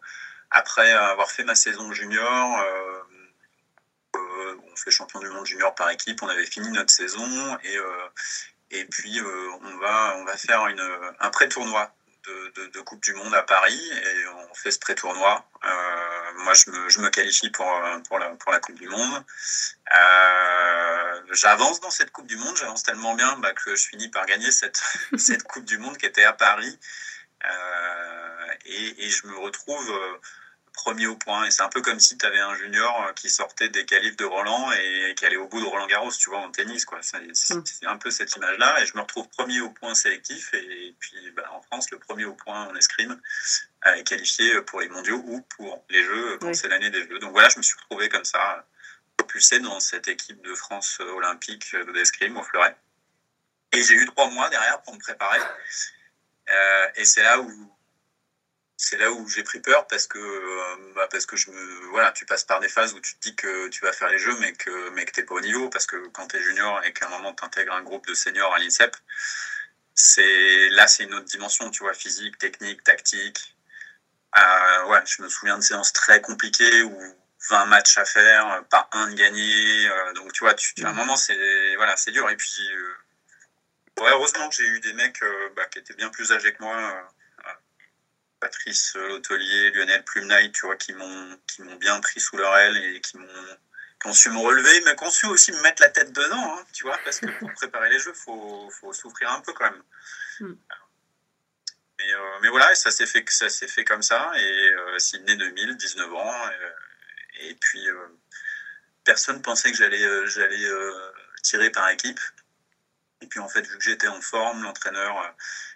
[0.52, 2.60] après avoir fait ma saison junior.
[2.60, 6.22] euh, on fait champion du monde junior par équipe.
[6.24, 7.78] On avait fini notre saison et
[8.72, 9.20] et puis
[9.62, 10.82] on va on va faire une
[11.20, 11.94] un pré-tournoi.
[12.28, 15.46] De, de- de Coupe du Monde à Paris et on fait ce pré-tournoi.
[15.64, 17.68] Euh, moi, je me, je me qualifie pour,
[18.08, 19.24] pour, la, pour la Coupe du Monde.
[19.96, 24.26] Euh, j'avance dans cette Coupe du Monde, j'avance tellement bien bah, que je finis par
[24.26, 24.82] gagner cette,
[25.18, 26.80] cette Coupe du Monde qui était à Paris.
[27.46, 29.92] Euh, et, et je me retrouve
[30.76, 31.46] premier au point.
[31.46, 34.16] Et c'est un peu comme si tu avais un junior euh, qui sortait des qualifs
[34.18, 36.86] de Roland et, qui allait au bout de Roland Garros, tu vois, en tennis.
[36.86, 37.00] quoi.
[37.02, 37.64] C'est c'est- Mm.
[37.66, 38.82] c'est un peu cette image-là.
[38.82, 40.54] Et je me retrouve premier au point sélectif.
[40.54, 43.20] Et, puis bah, en France, le premier au point en escrime
[43.88, 46.56] euh, est qualifié pour les mondiaux ou pour les Jeux quand Oui.
[46.56, 47.20] c'est l'année des Jeux.
[47.20, 48.66] Donc voilà, je me suis retrouvé comme ça,
[49.18, 52.76] propulsé dans cette équipe de France euh, olympique d'escrime au fleuret.
[53.72, 55.40] Et j'ai eu trois mois derrière pour me préparer.
[56.50, 57.75] Euh, et c'est là où
[58.78, 62.12] c'est là où j'ai pris peur parce que euh, bah, parce que je me voilà
[62.12, 64.36] tu passes par des phases où tu te dis que tu vas faire les jeux
[64.40, 65.70] mais que mais que t'es pas au niveau.
[65.70, 68.14] Parce que quand tu es junior et qu'à un moment tu intègres un groupe de
[68.14, 68.96] seniors à l'INSEP
[69.94, 73.56] c'est là c'est une autre dimension tu vois physique technique tactique.
[74.38, 77.16] Euh, ouais je me souviens de séances très compliquées où
[77.50, 80.94] 20 matchs à faire pas un de gagné euh, donc tu vois tu, à un
[80.94, 82.30] moment c'est voilà c'est dur.
[82.30, 82.96] Et puis euh,
[84.02, 86.64] ouais, heureusement que j'ai eu des mecs euh, bah, qui étaient bien plus âgés que
[86.64, 87.02] moi euh,
[88.40, 92.78] Patrice Lotelier, Lionel Plumnight, tu vois, qui m'ont qui m'ont bien pris sous leur aile
[92.78, 93.58] et qui m'ont
[94.02, 96.58] qui ont su me relever, mais qui ont su aussi me mettre la tête dedans,
[96.58, 99.72] hein, tu vois, parce que pour préparer les jeux, faut faut souffrir un peu quand
[99.72, 99.84] même.
[100.42, 100.56] Mm.
[101.98, 105.38] Mais, euh, mais voilà, ça s'est fait ça s'est fait comme ça et euh, Sydney
[105.38, 106.70] 2000, 19 ans, euh,
[107.40, 108.08] et puis euh,
[109.06, 112.20] personne pensait que j'allais euh, j'allais euh, tirer par équipe.
[113.22, 115.30] Et puis en fait, vu que j'étais en forme, l'entraîneur euh,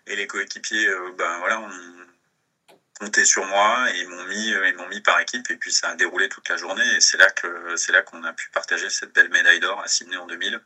[0.08, 1.72] et les coéquipiers, euh, ben voilà, on
[3.00, 5.50] comptait sur moi et ils m'ont mis, euh, ils m'ont mis par équipe.
[5.50, 6.86] Et puis ça a déroulé toute la journée.
[6.96, 9.88] Et c'est là que c'est là qu'on a pu partager cette belle médaille d'or à
[9.88, 10.60] Sydney en 2000.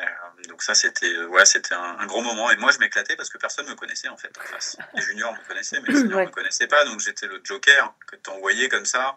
[0.00, 0.04] Euh,
[0.48, 2.50] donc ça, c'était euh, ouais, c'était un, un gros moment.
[2.50, 4.30] Et moi, je m'éclatais parce que personne me connaissait en fait.
[4.94, 6.26] Les juniors me connaissaient, mais les seniors Ouais.
[6.26, 6.84] me connaissaient pas.
[6.84, 9.16] Donc j'étais le joker que t'envoyais comme ça.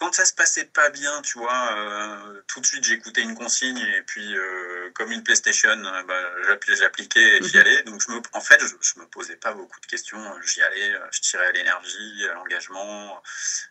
[0.00, 3.78] Quand ça se passait pas bien, tu vois, euh, tout de suite j'écoutais une consigne
[3.78, 7.60] et puis euh, comme une PlayStation, euh, bah, j'appli- j'appliquais et j'y Mhm.
[7.60, 7.82] allais.
[7.82, 10.18] Donc je me, en fait, je, je me posais pas beaucoup de questions.
[10.42, 13.22] J'y allais, je tirais à l'énergie, à l'engagement,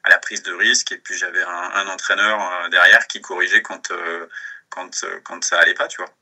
[0.04, 0.92] à la prise de risque.
[0.92, 4.28] Et puis j'avais un, un entraîneur derrière qui corrigeait quand euh,
[4.70, 6.14] quand quand ça allait pas, tu vois.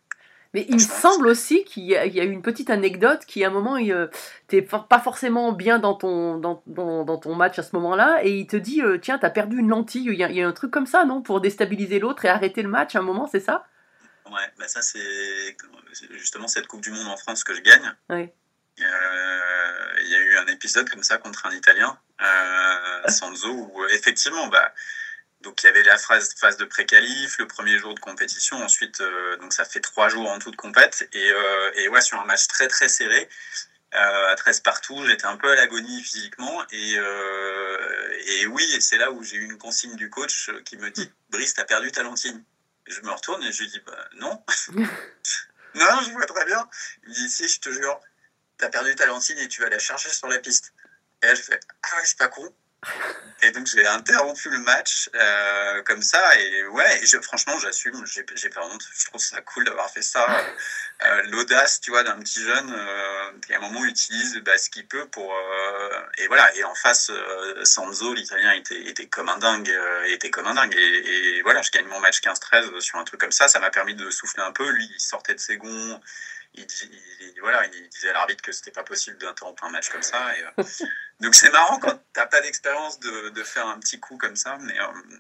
[0.58, 3.52] Mais il me semble aussi qu'il y, a eu une petite anecdote qui, à un
[3.52, 4.08] moment, il, euh,
[4.48, 8.22] t'es for- pas forcément bien dans ton, dans, dans, dans ton match à ce moment-là,
[8.24, 10.08] et il te dit euh, Tiens, t'as perdu une lentille.
[10.08, 12.30] Il y, a, il y a un truc comme ça, non Pour déstabiliser l'autre et
[12.30, 13.68] arrêter le match à un moment, c'est ça?
[14.26, 15.56] Ouais, bah ça c'est
[16.14, 17.94] justement cette Coupe du Monde en France que je gagne.
[18.10, 18.24] Euh,
[20.02, 24.48] Il y a eu un épisode comme ça contre un Italien, euh, Sanzo, où effectivement,
[24.48, 24.74] bah,
[25.48, 29.00] donc il y avait la phase, phase de pré-qualif, le premier jour de compétition, ensuite,
[29.00, 32.20] euh, donc ça fait trois jours en tout de compète, et, euh, et ouais, sur
[32.20, 33.30] un match très très serré,
[33.96, 36.96] euh, à 13 partout, j'étais un peu à l'agonie physiquement, et,
[38.28, 41.10] et oui, et c'est là où j'ai eu une consigne du coach qui me dit
[41.30, 42.44] Brice, t'as perdu ta lentille.
[42.86, 44.44] Je me retourne et je lui dis bah, non.
[44.76, 46.70] non, je vois très bien.
[47.04, 48.00] Il me dit si, je te jure,
[48.58, 50.74] t'as perdu ta lentille et tu vas la chercher sur la piste.
[51.22, 52.54] Et là, je fais ah ouais, c'est pas con.
[53.44, 58.50] Et donc j'ai interrompu le match euh, comme ça et ouais, franchement j'assume, j'ai j'ai
[58.50, 60.26] pas honte, je trouve ça cool d'avoir fait ça.
[61.06, 64.70] Euh, L'audace, tu vois, d'un petit jeune euh, qui à un moment utilise bah, ce
[64.72, 66.54] qu'il peut pour euh, et voilà.
[66.56, 70.56] Et en face, euh, Sanzo, l'Italien était, était comme un dingue, euh, était comme un
[70.56, 70.76] dingue.
[70.76, 73.48] Et, et voilà, je gagne mon match 15-13 sur un truc comme ça.
[73.48, 74.68] Ça m'a permis de souffler un peu.
[74.70, 76.02] Lui, il sortait de ses gonds.
[76.54, 76.66] Il,
[77.42, 80.36] voilà, il disait à l'arbitre que c'était pas possible d'interrompre un match comme ça.
[80.38, 80.64] Et, euh,
[81.20, 84.58] donc c'est marrant quand t'as pas d'expérience de, de faire un petit coup comme ça,
[84.62, 85.18] mais euh,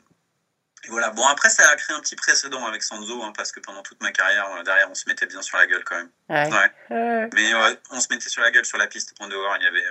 [0.83, 1.11] et voilà.
[1.11, 4.01] Bon après ça a créé un petit précédent avec Sanzo hein, parce que pendant toute
[4.01, 6.09] ma carrière euh, derrière on se mettait bien sur la gueule quand même.
[6.29, 6.49] Ouais.
[6.89, 7.29] Ouais.
[7.33, 7.51] Mais
[7.91, 9.13] on se mettait sur la gueule sur la piste.
[9.19, 9.85] En dehors il y avait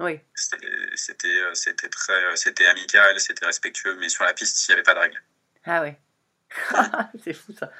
[0.00, 0.20] oui.
[0.34, 4.94] c'était c'était très c'était amical, c'était respectueux, mais sur la piste il y avait pas
[4.94, 5.22] de règles.
[5.64, 5.98] Ah ouais.
[7.24, 7.70] c'est fou ça.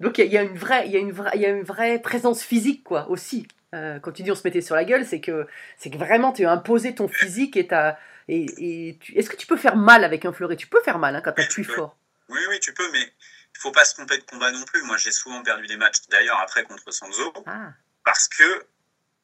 [0.00, 1.40] Donc il y, a- il y a une vraie, il y a une vraie, il
[1.40, 3.46] y a une vraie présence physique quoi aussi.
[3.74, 5.46] Euh, quand tu dis on se mettait sur la gueule, c'est que
[5.78, 7.96] c'est que vraiment tu as imposé ton physique et t'as
[8.28, 8.46] et,
[8.88, 11.14] et tu- est-ce que tu peux faire mal avec un fleuret Tu peux faire mal
[11.16, 11.74] hein, quand t'appuies Oui.
[11.74, 11.96] fort.
[12.28, 14.82] Oui oui tu peux, mais il faut pas se tromper de combat non plus.
[14.82, 17.32] Moi j'ai souvent perdu des matchs d'ailleurs après contre Sanzo.
[17.46, 17.70] Ah.
[18.04, 18.66] parce que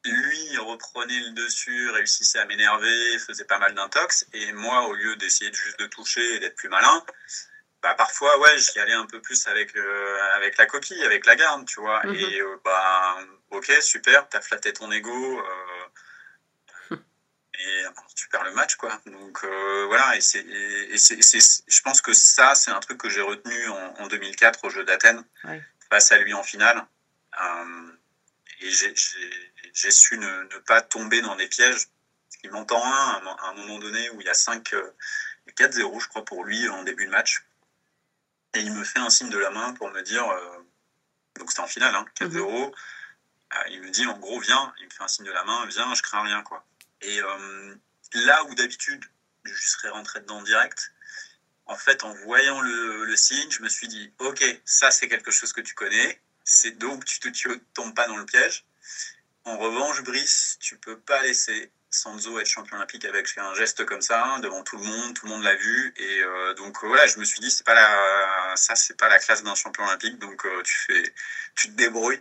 [0.05, 5.15] lui reprenait le dessus, réussissait à m'énerver, faisait pas mal d'intox, et moi, au lieu
[5.15, 7.05] d'essayer de juste de toucher et d'être plus malin,
[7.83, 9.75] bah parfois, ouais, j'y allais un peu plus avec,
[10.35, 12.05] avec la coquille, avec la garde, tu vois.
[12.07, 12.15] Mhm.
[12.15, 13.19] Et euh, bah,
[13.51, 15.41] ok, super, t'as flatté ton ego,
[16.91, 16.97] euh,
[17.59, 19.01] et tu perds le match, quoi.
[19.07, 23.69] Donc euh, voilà, et, c'est, je pense que ça, c'est un truc que j'ai retenu
[23.69, 25.63] en, en 2004 au Jeu d'Athènes, Ouais.
[25.91, 26.87] face à lui en finale.
[28.61, 31.89] Et j'ai, su ne, ne pas tomber dans des pièges.
[32.45, 34.95] Il m'entend un à un- moment donné où il y a 5, euh,
[35.57, 37.43] 4-0, je crois, pour lui en début de match.
[38.55, 40.59] Et il me fait un signe de la main pour me dire, euh,
[41.39, 42.73] donc c'était en finale, hein, 4-0.
[43.55, 45.67] Euh, il me dit, en gros, viens, il me fait un signe de la main,
[45.67, 46.65] viens, je crains rien, quoi.
[47.01, 47.75] Et euh,
[48.13, 49.05] là où d'habitude,
[49.45, 50.93] je serais rentré dedans direct,
[51.67, 55.31] en fait, en voyant le, le signe, je me suis dit, ok, ça c'est quelque
[55.31, 58.65] chose que tu connais, c'est donc tu te tu tombes pas dans le piège.
[59.45, 64.01] En revanche, Brice, tu peux pas laisser Sanzo être champion olympique avec un geste comme
[64.01, 66.87] ça hein, devant tout le monde, tout le monde l'a vu et euh, donc euh,
[66.87, 69.85] voilà, je me suis dit c'est pas la ça c'est pas la classe d'un champion
[69.85, 71.03] olympique donc euh, tu fais
[71.55, 72.21] tu te débrouilles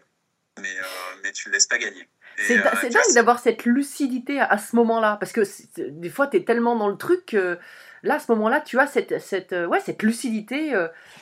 [0.61, 0.75] mais
[1.23, 2.07] mais tu le laisses pas gagner.
[2.37, 2.57] C'est
[2.89, 5.41] dingue d'avoir cette lucidité à, à ce moment-là, parce que
[5.77, 7.57] des fois, tu es tellement dans le truc que
[8.03, 10.73] là, à ce moment-là, tu as cette, cette, ouais, cette lucidité,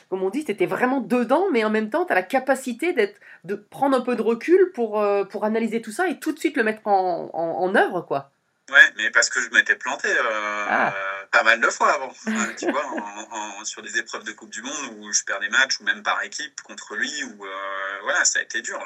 [0.08, 2.92] comme on dit, tu étais vraiment dedans, mais en même temps, tu as la capacité
[2.92, 6.38] d'être, de prendre un peu de recul pour, pour analyser tout ça et tout de
[6.38, 8.32] suite le mettre en, en, en œuvre, quoi.
[8.70, 10.08] Ouais, mais parce que je m'étais planté.
[10.08, 10.94] euh, Ah.
[11.32, 12.12] pas mal de fois avant.
[12.58, 13.28] Tu vois, en,
[13.60, 16.02] en, sur des épreuves de Coupe du Monde où je perds des matchs ou même
[16.02, 18.78] par équipe contre lui, où euh, voilà, ça a été dur.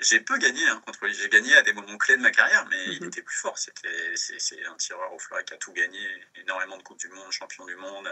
[0.00, 1.14] J'ai peu gagné hein, contre lui.
[1.14, 2.96] J'ai gagné à des moments clés de ma carrière, mais mm -hmm.
[3.00, 3.56] il était plus fort.
[3.58, 3.72] C'est
[4.72, 6.02] un tireur au fleuret qui a tout gagné,
[6.42, 8.08] énormément de Coupe du Monde, champion du monde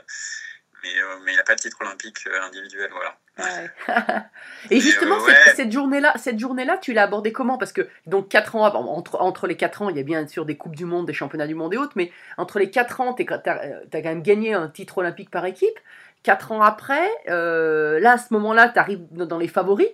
[0.83, 3.17] mais, euh, mais il n'a pas de titre olympique euh, individuel, voilà.
[3.39, 3.71] Ouais.
[4.71, 7.57] et justement, euh, cette, cette journée-là, cette journée-là, tu l'as abordée comment?
[7.57, 10.45] Parce que donc quatre ans, entre, entre les 4 ans, il y a bien sûr
[10.45, 13.15] des coupes du monde, des championnats du monde et autres, mais entre les 4 ans,
[13.15, 15.79] tu as, as, quand même gagné un titre olympique par équipe.
[16.23, 19.89] 4 ans après, euh, là, à ce moment-là, tu arrives dans les favoris.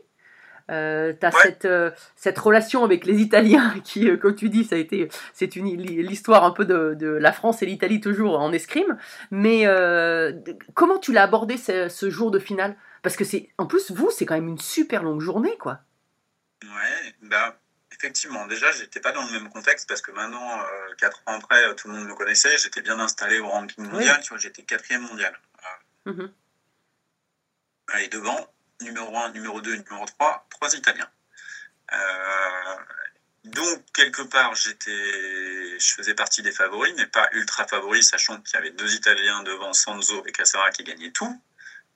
[0.70, 1.40] Euh, tu as Ouais.
[1.42, 5.08] cette, euh, cette relation avec les Italiens qui, euh, comme tu dis, ça a été,
[5.32, 8.98] c'est une l'histoire un peu de, de la France et l'Italie toujours en escrime.
[9.30, 10.32] Mais euh,
[10.74, 12.76] comment tu l'as abordé ce, ce jour de finale?
[13.02, 15.80] Parce que c'est, en plus, vous, c'est quand même une super longue journée, quoi.
[16.64, 17.58] Ouais, bah,
[17.92, 21.74] effectivement, déjà, j'étais pas dans le même contexte parce que maintenant, euh, quatre ans après,
[21.76, 22.58] tout le monde me connaissait.
[22.58, 25.32] J'étais bien installé au ranking mondial, tu vois, j'étais quatrième mondial.
[26.06, 26.30] Mhm.
[27.92, 28.46] Allez, devant,
[28.80, 31.10] numéro 1, numéro 2, numéro 3, trois Italiens.
[31.92, 32.76] Euh,
[33.44, 38.54] donc, quelque part, j'étais, je faisais partie des favoris, mais pas ultra favoris, sachant qu'il
[38.54, 41.40] y avait deux Italiens devant Sanzo et Cassara qui gagnaient tout.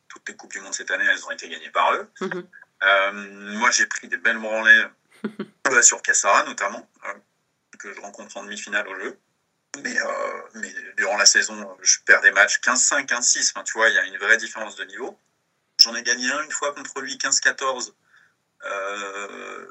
[0.09, 2.11] Toutes les Coupes du Monde cette année, elles ont été gagnées par eux.
[2.21, 2.47] Mhm.
[2.83, 3.13] Euh,
[3.59, 4.85] moi, j'ai pris des belles branlées
[5.69, 7.15] euh, sur Cassara, notamment, euh,
[7.79, 9.19] que je rencontre en demi-finale au jeu.
[9.83, 9.97] Mais,
[10.55, 13.53] mais durant la saison, je perds des matchs 15-5, 15-6.
[13.55, 15.19] Enfin, tu vois, il y a une vraie différence de niveau.
[15.83, 17.93] J'en ai gagné un une fois contre lui, 15-14.
[18.65, 19.67] Euh,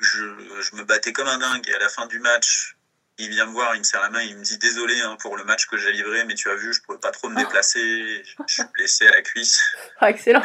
[0.00, 0.24] je,
[0.62, 2.76] je me battais comme un dingue et à la fin du match,
[3.18, 5.36] il vient me voir, il me serre la main, il me dit désolé hein, pour
[5.36, 8.22] le match que j'ai livré, mais tu as vu, je pouvais pas trop me déplacer,
[8.24, 9.60] je, je suis blessé à la cuisse,
[10.00, 10.42] Ah, excellent.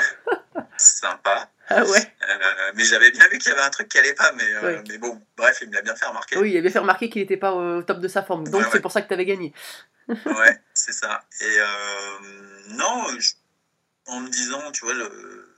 [0.78, 1.50] sympa.
[1.70, 2.14] Ah ouais.
[2.30, 4.62] Euh, mais j'avais bien vu qu'il y avait un truc qui allait pas, mais, euh,
[4.62, 4.84] Ouais.
[4.90, 6.38] mais bon, bref, il me l'a bien fait remarquer.
[6.38, 8.44] Oui, il avait fait remarquer qu'il n'était pas au top de sa forme.
[8.46, 8.82] Donc Ouais, c'est ouais.
[8.82, 9.54] pour ça que tu avais gagné.
[10.08, 11.24] Ouais, c'est ça.
[11.42, 12.20] Et euh,
[12.70, 13.34] non, je-
[14.08, 15.54] en me disant, tu vois, le-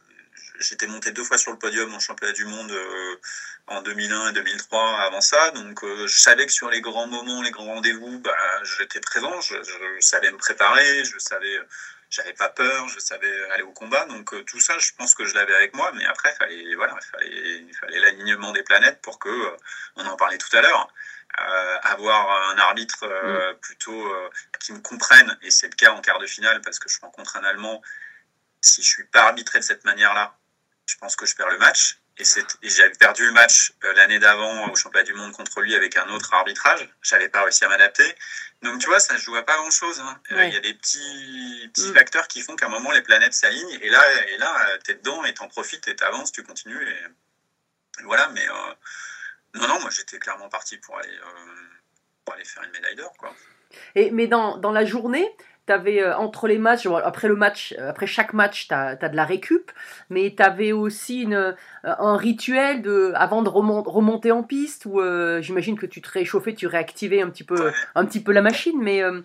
[0.60, 3.16] j'étais monté deux fois sur le podium en championnat du monde euh,
[3.68, 7.42] en 2001 et 2003 avant ça, donc euh, je savais que sur les grands moments,
[7.42, 8.36] les grands rendez-vous, bah,
[8.78, 11.60] j'étais présent, je, je savais me préparer, je savais,
[12.10, 15.26] j'avais pas peur, je savais aller au combat, donc euh, tout ça, je pense que
[15.26, 19.02] je l'avais avec moi, mais après, fallait, voilà, il fallait, il fallait l'alignement des planètes
[19.02, 19.30] pour que,
[19.96, 20.88] on en parlait tout à l'heure,
[21.40, 26.02] euh, avoir un arbitre euh, plutôt euh, qui me comprenne, et c'est le cas en
[26.02, 27.82] quart de finale parce que je rencontre un Allemand.
[28.62, 30.36] Si je suis pas arbitré de cette manière-là,
[30.86, 31.98] je pense que je perds le match.
[32.18, 32.26] Et,
[32.64, 36.10] j'avais perdu le match euh, l'année d'avant au championnat du monde contre lui avec un
[36.10, 36.90] autre arbitrage.
[37.02, 38.14] J'avais pas réussi à m'adapter.
[38.62, 40.02] Donc tu vois, ça ne joue à pas grand-chose.
[40.02, 40.20] hein.
[40.32, 40.52] Euh, Il Ouais.
[40.52, 41.94] y a des petits, petits Mm.
[41.94, 43.80] facteurs qui font qu'à un moment les planètes s'alignent.
[43.82, 46.86] Et là, et là, tu es dedans et t'en profites et t'avances, tu continues.
[46.90, 48.54] Et, voilà, mais euh,
[49.54, 51.18] non, non, moi j'étais clairement parti pour aller,
[52.26, 53.14] pour aller faire une médaille d'or.
[53.18, 53.34] quoi.
[53.96, 55.26] Et, mais dans, dans la journée,
[55.70, 59.16] tu avais entre les matchs, après le match, euh, après chaque match, tu as, de
[59.16, 59.72] la récup,
[60.10, 61.52] mais tu avais aussi une, euh,
[61.84, 66.10] un rituel de, avant de remon- remonter en piste, où euh, j'imagine que tu te
[66.10, 67.72] réchauffais, tu réactivais un petit peu, Ouais.
[67.96, 69.22] un petit peu la machine, mais euh,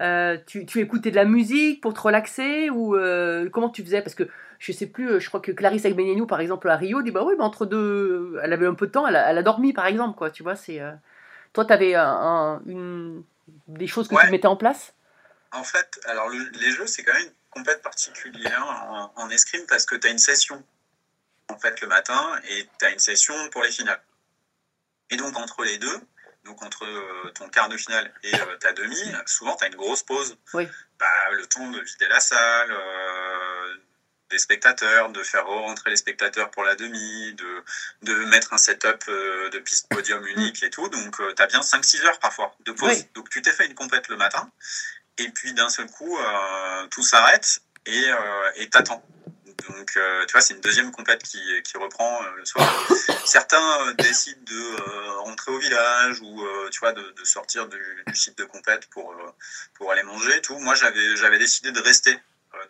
[0.00, 4.00] euh, tu, tu écoutais de la musique pour te relaxer, ou euh, comment tu faisais?
[4.02, 4.28] Parce que
[4.60, 7.22] je sais plus, euh, je crois que Clarisse Agbenienou, par exemple, à Rio, dit bah
[7.26, 9.72] oui, bah, entre deux, elle avait un peu de temps, elle a, elle a dormi,
[9.72, 10.80] par exemple, quoi, tu vois, c'est.
[10.80, 10.92] euh,
[11.52, 13.22] Toi, tu avais un, un- une,
[13.66, 14.24] des choses que Ouais.
[14.24, 14.94] tu mettais en place?
[15.52, 19.64] En fait, alors le- les jeux, c'est quand même une compète particulière en, en escrime
[19.66, 20.62] parce que tu as une session
[21.48, 24.02] en fait le matin et tu as une session pour les finales.
[25.10, 26.00] Et donc entre les deux,
[26.44, 29.76] donc entre euh, ton quart de finale et euh, ta demi, souvent tu as une
[29.76, 30.36] grosse pause.
[30.52, 30.68] Oui.
[30.98, 33.76] Bah, le temps de vider la salle, euh,
[34.30, 37.64] des spectateurs, de faire rentrer les spectateurs pour la demi, de,
[38.02, 40.86] de mettre un setup de piste podium unique et tout.
[40.90, 42.90] Donc tu as bien 5-6 heures parfois de pause.
[42.90, 43.08] Oui.
[43.14, 44.50] Donc tu t'es fait une compète le matin.
[45.18, 49.04] Et puis d'un seul coup, euh, tout s'arrête et euh, t'attends.
[49.68, 52.66] Donc, euh, tu vois, c'est une deuxième compète qui, qui reprend euh, le soir.
[53.24, 58.14] Certains euh, décident de rentrer au village ou, tu vois, de, de sortir du, du
[58.14, 59.14] site de compète pour,
[59.74, 60.58] pour aller manger tout.
[60.58, 62.18] Moi, j'avais, j'avais décidé de rester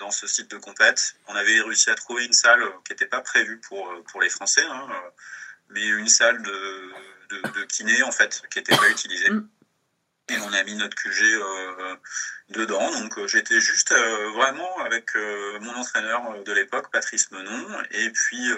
[0.00, 1.14] dans ce site de compète.
[1.28, 4.64] On avait réussi à trouver une salle qui n'était pas prévue pour, pour les Français,
[4.68, 4.88] hein,
[5.70, 6.92] mais une salle de,
[7.30, 9.30] de, de kiné, en fait, qui n'était pas utilisée.
[10.30, 11.96] Et on a mis notre QG euh,
[12.50, 12.90] dedans.
[13.00, 18.10] Donc euh, j'étais juste euh, vraiment avec euh, mon entraîneur de l'époque, Patrice Menon, et
[18.10, 18.48] puis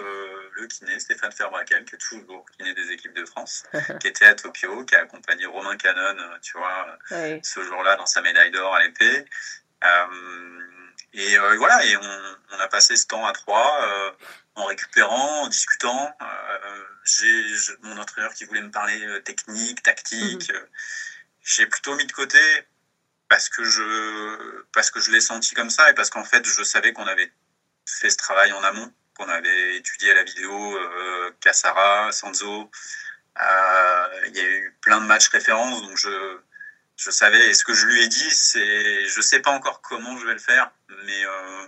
[0.56, 3.64] le kiné, Stéphane Ferbraquel, qui est toujours kiné des équipes de France,
[4.00, 6.98] qui était à Tokyo, qui a accompagné Romain Canon, euh, tu vois,
[7.42, 9.24] ce jour-là dans sa médaille d'or à l'épée.
[11.12, 14.14] Et voilà, et on, on a passé ce temps à trois,
[14.54, 16.14] en récupérant, en discutant.
[17.04, 20.50] J'ai mon entraîneur qui voulait me parler technique, tactique.
[20.50, 20.66] euh,
[21.42, 22.38] J'ai plutôt mis de côté
[23.29, 26.62] parce que je, parce que je l'ai senti comme ça et parce qu'en fait, je
[26.62, 27.33] savais qu'on avait
[27.87, 32.70] fait ce travail en amont, qu'on avait étudié la vidéo euh, Cassara, Sanzo.
[33.40, 36.38] Euh, il y a eu plein de matchs références, donc je,
[36.96, 37.48] je savais.
[37.48, 40.35] Et ce que je lui ai dit, c'est, je sais pas encore comment je vais
[40.35, 40.70] le faire,
[41.05, 41.66] mais, euh,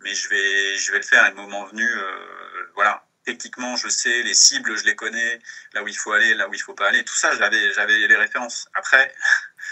[0.00, 1.24] mais je vais, je vais le faire.
[1.26, 3.06] Et le moment venu, euh, voilà.
[3.24, 5.38] Techniquement, je sais les cibles, je les connais,
[5.74, 7.04] là où il faut aller, là où il faut pas aller.
[7.04, 8.68] Tout ça, j'avais, j'avais les références.
[8.74, 9.12] Après,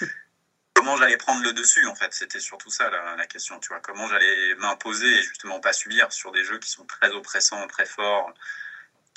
[0.75, 3.59] comment j'allais prendre le dessus, en fait, c'était surtout ça la, la, question.
[3.59, 7.11] Tu vois, comment j'allais m'imposer et justement pas subir sur des jeux qui sont très
[7.11, 8.33] oppressants, très forts.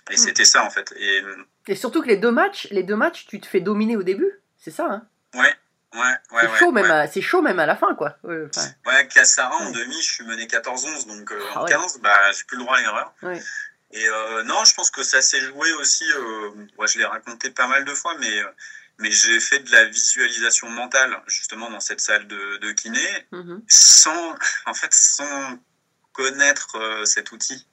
[0.09, 0.17] Et mmh.
[0.17, 0.93] c'était ça, en fait.
[0.97, 1.23] Et,
[1.67, 4.31] et surtout que les deux matchs, les deux matchs, tu te fais dominer au début,
[4.57, 4.85] c'est ça.
[4.85, 5.07] Hein?
[5.35, 5.53] Ouais,
[5.93, 6.81] Ouais, ouais, c'est ouais, chaud, ouais.
[6.81, 8.17] même à- c'est chaud même à la fin, quoi.
[8.23, 8.45] Ouais,
[8.85, 11.69] Ouais, Cassara en demi, je suis mené 14-11, donc euh, Ah en ouais.
[11.71, 13.13] 15, bah, j'ai plus le droit à l'erreur.
[13.93, 13.99] Ouais.
[13.99, 17.49] Et euh, non, je pense que ça s'est joué aussi, euh, moi je l'ai raconté
[17.49, 18.47] pas mal de fois, mais, euh,
[18.99, 23.63] mais j'ai fait de la visualisation mentale, justement, dans cette salle de, de kiné, mhm.
[23.67, 25.57] sans, en fait, sans
[26.13, 27.67] connaître euh, cet outil.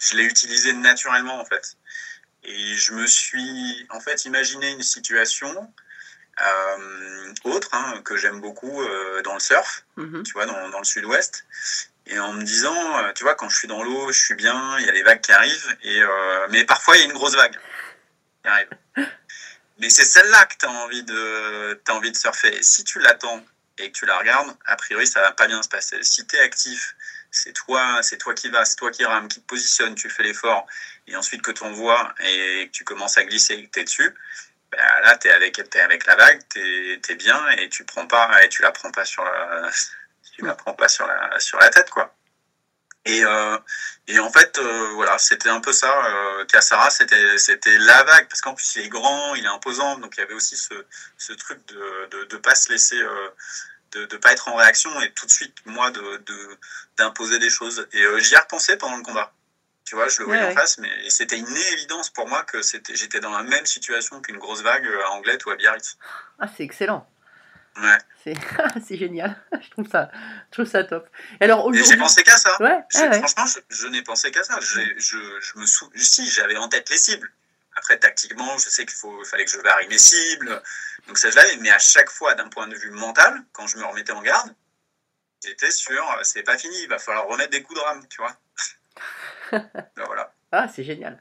[0.00, 1.76] Je l'ai utilisé naturellement, en fait.
[2.42, 5.72] Et je me suis, en fait, imaginé une situation
[6.42, 10.24] euh, autre, hein, que j'aime beaucoup euh, dans le surf Mhm.
[10.24, 11.44] tu vois, dans, dans le sud-ouest.
[12.06, 14.78] Et en me disant, euh, tu vois, quand je suis dans l'eau, je suis bien,
[14.78, 17.12] il y a les vagues qui arrivent, et, euh, mais parfois il y a une
[17.12, 17.58] grosse vague
[18.42, 18.68] qui arrive.
[19.80, 22.54] Mais c'est celle-là que tu as, envie de- t'as envie de surfer.
[22.56, 23.44] Et si tu l'attends
[23.78, 26.00] et que tu la regardes, a priori, ça va pas bien se passer.
[26.04, 26.94] Si tu es actif,
[27.32, 30.22] c'est toi, c'est toi qui vas, c'est toi qui rame, qui te positionne, tu fais
[30.22, 30.66] l'effort,
[31.08, 33.84] et ensuite que tu envoies et que tu commences à glisser et que tu es
[33.84, 34.14] dessus,
[34.70, 36.60] bah, là, tu es avec, t'es avec la vague, tu
[37.08, 39.70] es, bien, et tu prends pas, et tu la prends pas sur la,
[40.34, 42.14] tu la prends pas sur la, sur la tête, quoi.
[43.06, 43.58] Et, euh,
[44.08, 45.92] et en fait, euh, voilà, c'était un peu ça.
[46.06, 49.98] Euh, Cassara, c'était, c'était la vague, parce qu'en plus, il est grand, il est imposant,
[49.98, 50.72] donc il y avait aussi ce,
[51.18, 53.28] ce truc de de, de pas se laisser, euh,
[53.92, 56.58] de ne pas être en réaction et tout de suite, moi, de, de,
[56.96, 57.86] d'imposer des choses.
[57.92, 59.32] Et j'y ai repensé pendant le combat.
[59.84, 60.54] Tu vois, je le voyais Ouais, en ouais.
[60.54, 64.38] face, mais c'était une évidence pour moi que c'était, j'étais dans la même situation qu'une
[64.38, 65.98] grosse vague à Anglet ou à Biarritz.
[66.38, 67.06] Ah, c'est excellent.
[67.76, 67.98] Ouais.
[68.86, 69.36] C'est génial.
[69.60, 70.10] je, trouve ça,
[70.46, 71.08] je trouve ça top.
[71.40, 72.56] Alors j'ai pensé qu'à ça.
[72.62, 73.18] Ouais, Je- ouais, ouais.
[73.18, 74.58] Franchement, je, je n'ai pensé qu'à ça.
[74.60, 75.90] Je, je me sou...
[75.96, 77.30] Si, j'avais en tête les cibles.
[77.76, 80.62] Après, tactiquement, je sais qu'il faut, fallait que je varie mes cibles.
[81.08, 81.56] Donc ça, je l'avais.
[81.56, 84.54] Mais à chaque fois, d'un point de vue mental, quand je me remettais en garde,
[85.44, 88.18] j'étais sur, euh, c'est pas fini, il va falloir remettre des coups de rame, tu
[88.20, 88.36] vois.
[89.96, 90.32] Ben voilà.
[90.52, 91.18] Ah, c'est génial.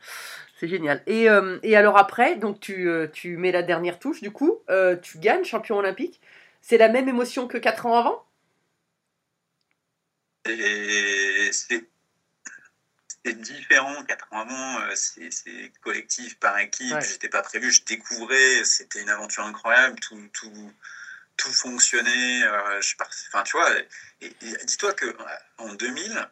[0.59, 1.01] C'est génial.
[1.07, 4.61] Et, euh, et alors après, donc tu, euh, tu mets la dernière touche, du coup,
[4.69, 6.21] euh, tu gagnes champion olympique.
[6.65, 8.25] C'est la même émotion que 4 ans avant?
[13.25, 14.01] C'est différent.
[14.05, 16.93] Quatre ans avant, euh, c'est collectif par équipe.
[16.93, 17.01] Ouais.
[17.01, 18.63] J'étais pas prévu, je découvrais.
[18.63, 19.99] C'était une aventure incroyable.
[19.99, 20.71] Tout, tout,
[21.35, 22.43] tout fonctionnait.
[22.43, 22.95] euh, je
[23.27, 23.69] Enfin, tu vois.
[24.63, 25.13] Dis-toi que euh,
[25.57, 26.29] en 2000,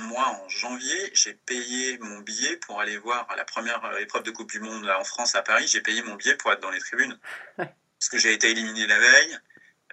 [0.00, 4.50] moi, en janvier, j'ai payé mon billet pour aller voir la première épreuve de Coupe
[4.50, 5.66] du Monde en France à Paris.
[5.66, 7.18] J'ai payé mon billet pour être dans les tribunes
[7.56, 9.38] parce que j'ai été éliminé la veille.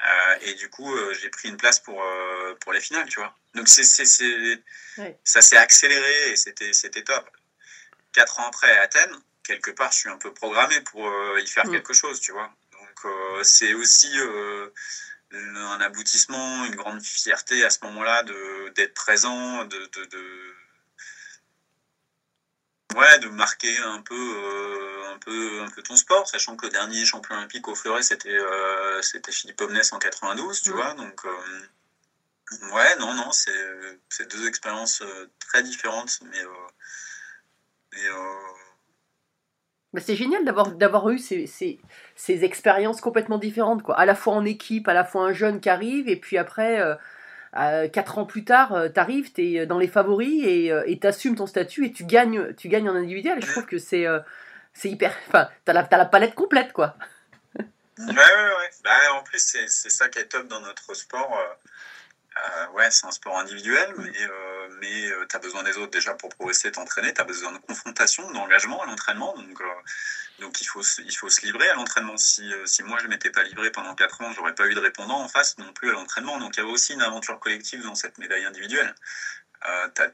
[0.02, 3.20] Euh, et du coup, euh, j'ai pris une place pour, euh, pour les finales, tu
[3.20, 3.36] vois.
[3.54, 3.84] Donc, c'est,
[4.98, 5.18] Ouais.
[5.24, 7.30] ça s'est accéléré et c'était, c'était top.
[8.14, 11.48] Quatre ans après, à Athènes, quelque part, je suis un peu programmé pour euh, y
[11.48, 11.72] faire Mm.
[11.72, 12.50] quelque chose, tu vois.
[12.72, 14.10] Donc, c'est aussi
[15.32, 20.56] un aboutissement, une grande fierté à ce moment-là de, d'être présent, de, de, de-
[22.96, 24.16] Ouais, de marquer un peu,
[25.13, 28.30] un peu, un peu ton sport, sachant que le dernier champion olympique au fleuret, c'était,
[28.30, 30.93] euh, c'était Philippe Omnès en 92, tu vois.
[30.93, 36.39] Donc, euh, ouais, non, non, c'est, deux expériences euh, très différentes, mais,
[38.04, 38.26] euh,
[39.93, 41.80] mais, c'est génial d'avoir eu ces, ces,
[42.15, 43.98] ces expériences complètement différentes, quoi.
[44.00, 46.80] À la fois en équipe, à la fois un jeune qui arrive, et puis après,
[47.58, 51.48] euh, quatre ans plus tard, euh, t'arrives, t'es dans les favoris et euh, t'assumes ton
[51.48, 53.39] statut et tu gagnes, tu gagnes en individuel.
[53.39, 54.06] Et je trouve que c'est
[54.80, 55.15] c'est hyper.
[55.28, 56.96] Enfin, t'as la, t'as la palette complète, quoi.
[57.98, 58.70] Ouais, ouais.
[58.84, 61.38] Bah, en plus, c'est ça qui est top dans notre sport.
[61.38, 61.54] euh,
[62.39, 66.14] euh, ouais, c'est un sport individuel, mais, euh, mais tu as besoin des autres déjà
[66.14, 67.14] pour progresser, t'entraîner.
[67.14, 69.36] Tu as besoin de confrontation, d'engagement à l'entraînement.
[69.36, 69.66] Donc, euh,
[70.39, 72.16] donc il, faut, il faut se livrer à l'entraînement.
[72.16, 74.74] Si, euh, si moi, je ne m'étais pas livré pendant 4 ans, j'aurais pas eu
[74.76, 76.38] de répondant en face non plus à l'entraînement.
[76.39, 78.95] Donc, il y avait aussi une aventure collective dans cette médaille individuelle.
[79.68, 80.08] Euh, tu as,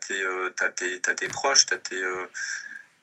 [1.13, 2.25] tes, proches, tu as tes, euh,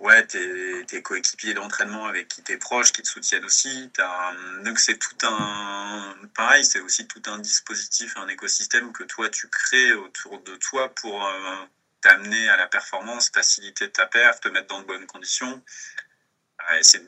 [0.02, 3.90] ouais, tes, tes coéquipiers d'entraînement avec qui tu es proche, qui te soutiennent aussi.
[3.98, 6.14] Un- donc c'est tout un...
[6.34, 10.92] Pareil, c'est aussi tout un dispositif, un écosystème que toi, tu crées autour de toi
[10.94, 11.56] pour euh,
[12.00, 15.62] t'amener à la performance, faciliter ta perf, te mettre dans de bonnes conditions.
[16.70, 17.04] Euh, c'est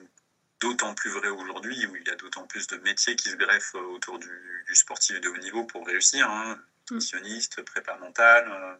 [0.61, 3.75] d'autant plus vrai aujourd'hui, où il y a d'autant plus de métiers qui se greffent
[3.75, 6.31] autour du, du sportif de haut niveau pour réussir.
[6.31, 6.57] Hein.
[6.91, 6.95] Mm.
[6.95, 8.77] Nutritionniste, prépa mental, euh,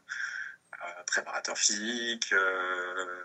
[0.85, 3.25] euh, préparateur physique, euh,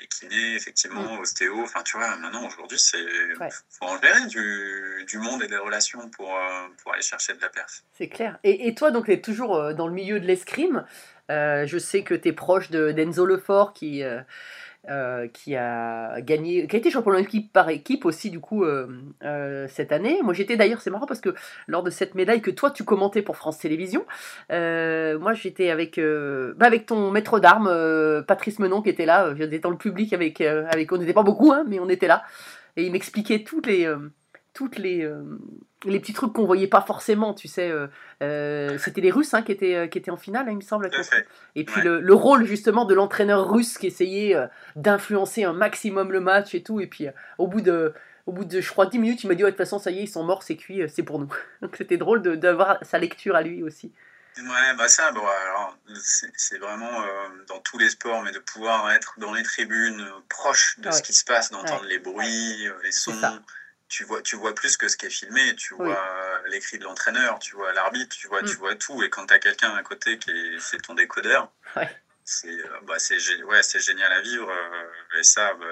[0.00, 1.62] les kinés, effectivement, ostéo.
[1.62, 2.98] Enfin, tu vois, maintenant, aujourd'hui, c'est
[3.40, 3.48] Ouais.
[3.70, 7.40] faut en gérer du, du monde et des relations pour, euh, pour aller chercher de
[7.40, 7.82] la perf.
[7.96, 8.38] C'est clair.
[8.42, 10.84] Et, et toi, donc, tu es toujours euh, dans le milieu de l'escrime.
[11.30, 14.20] Euh, je sais que tu es proche de d'Enzo Lefort qui, euh,
[14.90, 18.88] euh, qui a gagné, qui a été champion olympique par équipe aussi, du coup, euh,
[19.22, 20.18] euh, cette année.
[20.24, 21.36] Moi, j'étais d'ailleurs, c'est marrant parce que
[21.68, 24.04] lors de cette médaille que toi, tu commentais pour France Télévisions,
[24.50, 29.32] moi, j'étais avec, bah, avec ton maître d'armes, Patrice Menon, qui était là.
[29.36, 32.24] J'étais dans le public avec, avec on n'était pas beaucoup, hein, mais on était là.
[32.76, 33.88] Et il m'expliquait toutes les.
[34.54, 35.22] Toutes les, euh,
[35.84, 37.86] les petits trucs qu'on voyait pas forcément, tu sais, euh,
[38.22, 40.90] euh, c'était les Russes hein, qui, étaient, qui étaient en finale, hein, il me semble.
[41.54, 41.84] Et puis Ouais.
[41.84, 44.36] le, le rôle justement de l'entraîneur russe qui essayait
[44.76, 46.80] d'influencer un maximum le match et tout.
[46.80, 47.06] Et puis
[47.38, 47.94] au bout de,
[48.26, 49.90] au bout de je crois 10 minutes, il m'a dit ouais, de toute façon ça
[49.90, 51.32] y est, ils sont morts, c'est cuit, c'est pour nous.
[51.62, 53.92] Donc c'était drôle d'avoir sa lecture à lui aussi.
[54.38, 55.76] Ouais, bah ça, bon, alors,
[56.38, 57.06] c'est vraiment euh,
[57.48, 60.92] dans tous les sports, mais de pouvoir être dans les tribunes, proche de Ouais.
[60.92, 63.12] ce qui se passe, d'entendre les bruits, les sons.
[63.92, 65.84] Tu vois, tu vois plus que ce qui est filmé, tu Oui.
[65.86, 68.46] vois euh, les cris de l'entraîneur, tu vois l'arbitre, tu vois, Mm.
[68.46, 69.02] tu vois tout.
[69.02, 71.90] Et quand tu as quelqu'un à côté qui est, c'est ton décodeur, Ouais.
[72.24, 72.96] c'est euh, bah,
[73.44, 74.48] ouais, génial à vivre.
[74.50, 75.66] euh, et ça, bah,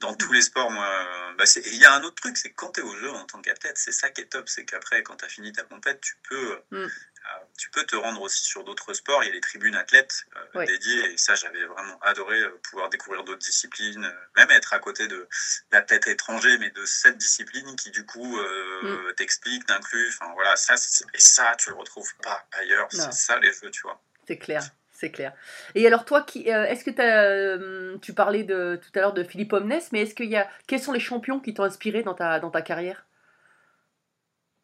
[0.00, 0.88] dans tous les sports, moi,
[1.36, 3.26] bah, il y a un autre truc, c'est que quand tu es au jeu en
[3.26, 6.00] tant qu'athlète, c'est ça qui est top, c'est qu'après, quand tu as fini ta compète,
[6.00, 6.86] tu peux, Mm.
[7.24, 9.22] Euh, tu peux te rendre aussi sur d'autres sports.
[9.22, 12.88] Il y a les tribunes athlètes euh, dédiées, et ça, j'avais vraiment adoré euh, pouvoir
[12.88, 15.28] découvrir d'autres disciplines, euh, même être à côté de
[15.70, 20.08] d'athlètes étrangers, mais de cette discipline qui, du coup, euh, t'explique, t'inclut.
[20.08, 22.88] Enfin, voilà, ça, et ça, tu le retrouves pas ailleurs.
[22.90, 24.00] C'est ça, les jeux, tu vois.
[24.26, 24.62] C'est clair,
[24.92, 25.32] c'est clair.
[25.74, 29.80] Et alors toi, qui, est-ce que tu parlais de, tout à l'heure de Philippe Omnes,
[29.92, 32.50] mais est-ce qu'il y a, quels sont les champions qui t'ont inspiré dans ta, dans
[32.50, 33.04] ta carrière?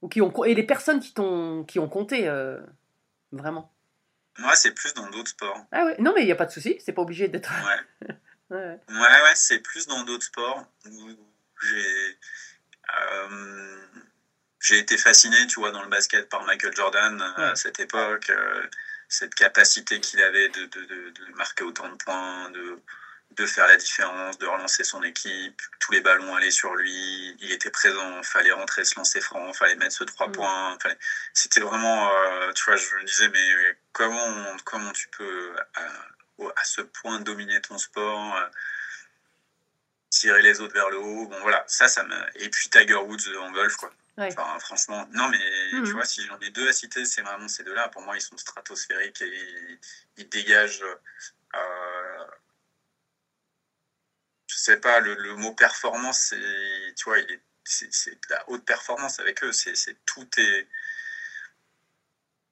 [0.02, 2.60] Ou qui ont, et les personnes qui t'ont, qui ont compté, euh,
[3.32, 3.74] vraiment
[4.38, 5.64] Moi, c'est plus dans d'autres sports.
[5.72, 7.52] Ah ouais, non mais il n'y a pas de souci, c'est pas obligé d'être...
[8.50, 8.56] Ouais.
[8.56, 8.80] Ouais.
[8.88, 11.10] Ouais, ouais, c'est plus dans d'autres sports où
[11.60, 12.18] j'ai
[12.96, 13.86] euh,
[14.60, 18.30] j'ai été fasciné, tu vois, dans le basket par Michael Jordan euh, à cette époque,
[18.30, 18.66] euh,
[19.08, 22.80] cette capacité qu'il avait de, de, de, de marquer autant de points, de,
[23.38, 27.52] de faire la différence, de relancer son équipe, tous les ballons allaient sur lui, il
[27.52, 30.32] était présent, fallait rentrer, se lancer franc, fallait mettre ce trois Mm.
[30.32, 30.98] points, fallait...
[31.34, 35.82] c'était vraiment, euh, tu vois, je me disais, mais comment, comment tu peux à,
[36.56, 38.46] à ce point dominer ton sport euh,
[40.10, 41.26] tirer les autres vers le haut.
[41.28, 42.16] Bon, voilà, ça, ça me.
[42.42, 43.92] Et puis Tiger Woods en golf, quoi.
[44.16, 44.34] Ouais.
[44.36, 45.38] Enfin, franchement, non, mais
[45.74, 45.84] Mhm.
[45.84, 47.88] tu vois, si j'en ai deux à citer, c'est vraiment ces deux-là.
[47.88, 49.78] Pour moi, ils sont stratosphériques et ils,
[50.16, 50.82] ils dégagent.
[51.54, 51.87] euh,
[54.58, 56.94] sais pas, le, le mot performance, c'est.
[56.96, 57.40] Tu vois, il est.
[57.64, 59.52] C'est de la haute performance avec eux.
[59.52, 59.74] C'est
[60.06, 60.66] tout est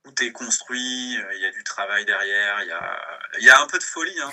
[0.05, 1.17] tout est construit.
[1.19, 2.63] euh, Il y a du travail derrière.
[2.63, 4.31] Il y a, il y a un peu de folie hein,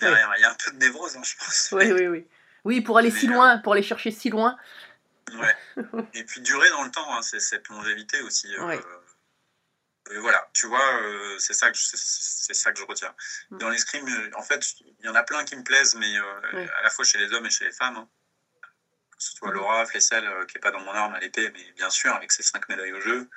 [0.00, 0.30] derrière.
[0.36, 1.68] Il y a un peu de névrose, hein, je pense.
[1.72, 2.26] Oui, oui, oui.
[2.64, 4.58] Oui, pour aller si Mais, euh, loin, pour aller chercher si loin.
[5.32, 5.56] Ouais.
[6.14, 8.54] Et puis durer dans le temps, hein, c'est cette longévité aussi.
[8.56, 8.76] euh.
[10.10, 13.14] Et voilà, tu vois, euh, c'est ça que je, c'est- ça que je retiens.
[13.50, 13.58] Mm.
[13.58, 16.66] Dans l'escrime, euh, en fait, il y en a plein qui me plaisent, mais euh,
[16.78, 17.96] à la fois chez les hommes et chez les femmes.
[17.96, 18.08] hein.
[19.16, 19.54] Que ce soit Mhm.
[19.54, 22.30] Laura Flessel, euh, qui est pas dans mon arme à l'épée, mais bien sûr avec
[22.32, 23.28] ses cinq médailles au jeu.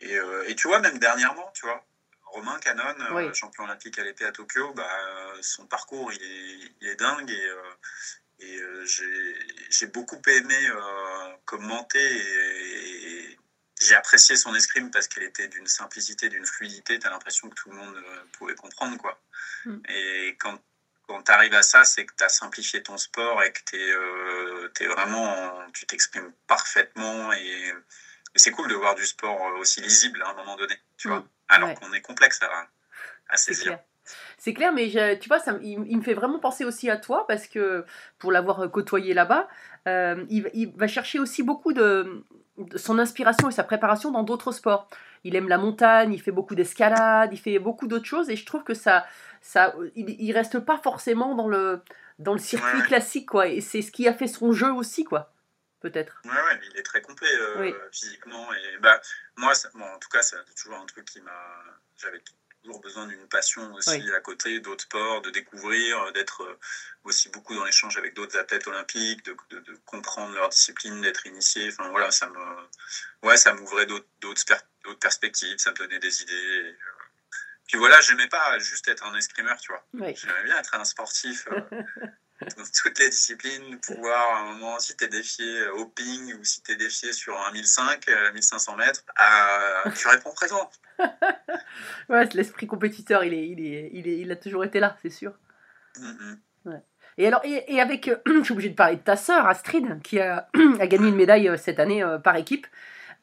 [0.00, 0.14] Et,
[0.46, 1.84] et tu vois, même dernièrement, tu vois,
[2.24, 3.34] Romain Canon, Oui.
[3.34, 7.50] champion olympique à l'épée à Tokyo, bah, son parcours il est, il est dingue et,
[8.46, 8.60] et
[9.70, 10.68] j'ai beaucoup aimé
[11.46, 12.85] commenter et, et
[13.86, 16.98] j'ai apprécié son escrime parce qu'elle était d'une simplicité, d'une fluidité.
[16.98, 18.96] Tu as l'impression que tout le monde euh, pouvait comprendre.
[18.98, 19.20] quoi.
[19.64, 19.76] Mm.
[19.88, 20.58] Et quand,
[21.06, 23.90] quand tu arrives à ça, c'est que tu as simplifié ton sport et que t'es,
[23.90, 27.32] euh, t'es vraiment, tu t'exprimes parfaitement.
[27.32, 27.72] Et,
[28.34, 30.74] et c'est cool de voir du sport aussi lisible à un moment donné.
[30.96, 31.28] Tu vois Mm.
[31.48, 31.74] Alors Ouais.
[31.76, 32.68] qu'on est complexe à,
[33.28, 33.78] à saisir.
[34.38, 36.96] C'est clair, mais je- tu vois, ça, il, il me fait vraiment penser aussi à
[36.96, 37.84] toi parce que
[38.18, 39.48] pour l'avoir euh, côtoyé là-bas,
[39.88, 42.24] euh, il, il va chercher aussi beaucoup de
[42.76, 44.88] son inspiration et sa préparation dans d'autres sports.
[45.24, 48.46] Il aime la montagne, il fait beaucoup d'escalade, il fait beaucoup d'autres choses et je
[48.46, 49.06] trouve que ça,
[49.40, 51.82] ça, il, il reste pas forcément dans le
[52.18, 52.86] dans le circuit Ouais.
[52.86, 53.46] classique quoi.
[53.48, 55.34] Et c'est ce qui a fait son jeu aussi quoi,
[55.80, 56.20] peut-être.
[56.24, 57.74] Ouais, ouais, il est très complet euh, Oui.
[57.92, 58.46] physiquement.
[58.54, 59.00] Et bah,
[59.36, 61.32] moi, ça- bon, en tout cas, c'est toujours un truc qui m'a.
[61.98, 62.22] J'avais
[62.66, 64.12] toujours besoin d'une passion aussi Oui.
[64.14, 66.58] à côté d'autres sports, de découvrir, euh, d'être euh,
[67.04, 71.26] aussi beaucoup dans l'échange avec d'autres athlètes olympiques, de, de- de comprendre leur discipline, d'être
[71.26, 71.68] initié.
[71.68, 76.22] Enfin voilà, ça me, ouais, ça m'ouvrait d'autres d'autres per- perspectives, ça me donnait des
[76.22, 76.32] idées.
[76.32, 76.76] euh,
[77.68, 79.84] puis voilà, j'aimais pas juste être un escrimeur, tu vois.
[79.94, 80.14] Oui.
[80.16, 81.46] J'aimais bien être un sportif.
[82.56, 86.44] dans toutes les disciplines, pouvoir à un moment, si tu es défié au ping ou
[86.44, 90.70] si tu es défié sur un 1005, euh, 1500 mètres, ah, tu réponds présent.
[92.08, 95.10] Ouais, l'esprit compétiteur, il, est, il, est, il, est, il a toujours été là, c'est
[95.10, 95.32] sûr.
[95.98, 96.40] Mhm.
[97.18, 100.02] Et alors, et, et avec, euh, je suis obligée de parler de ta sœur Astrid,
[100.02, 100.48] qui a,
[100.80, 102.66] a gagné une médaille euh, cette année euh, par équipe.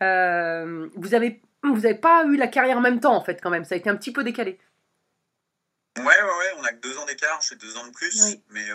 [0.02, 3.64] Vous avez, vous avez pas eu la carrière en même temps en fait, quand même.
[3.64, 4.60] Ça a été un petit peu décalé.
[5.98, 8.44] Ouais, ouais, ouais, on a que deux ans d'écart, j'ai deux ans de plus, Oui.
[8.50, 8.66] mais,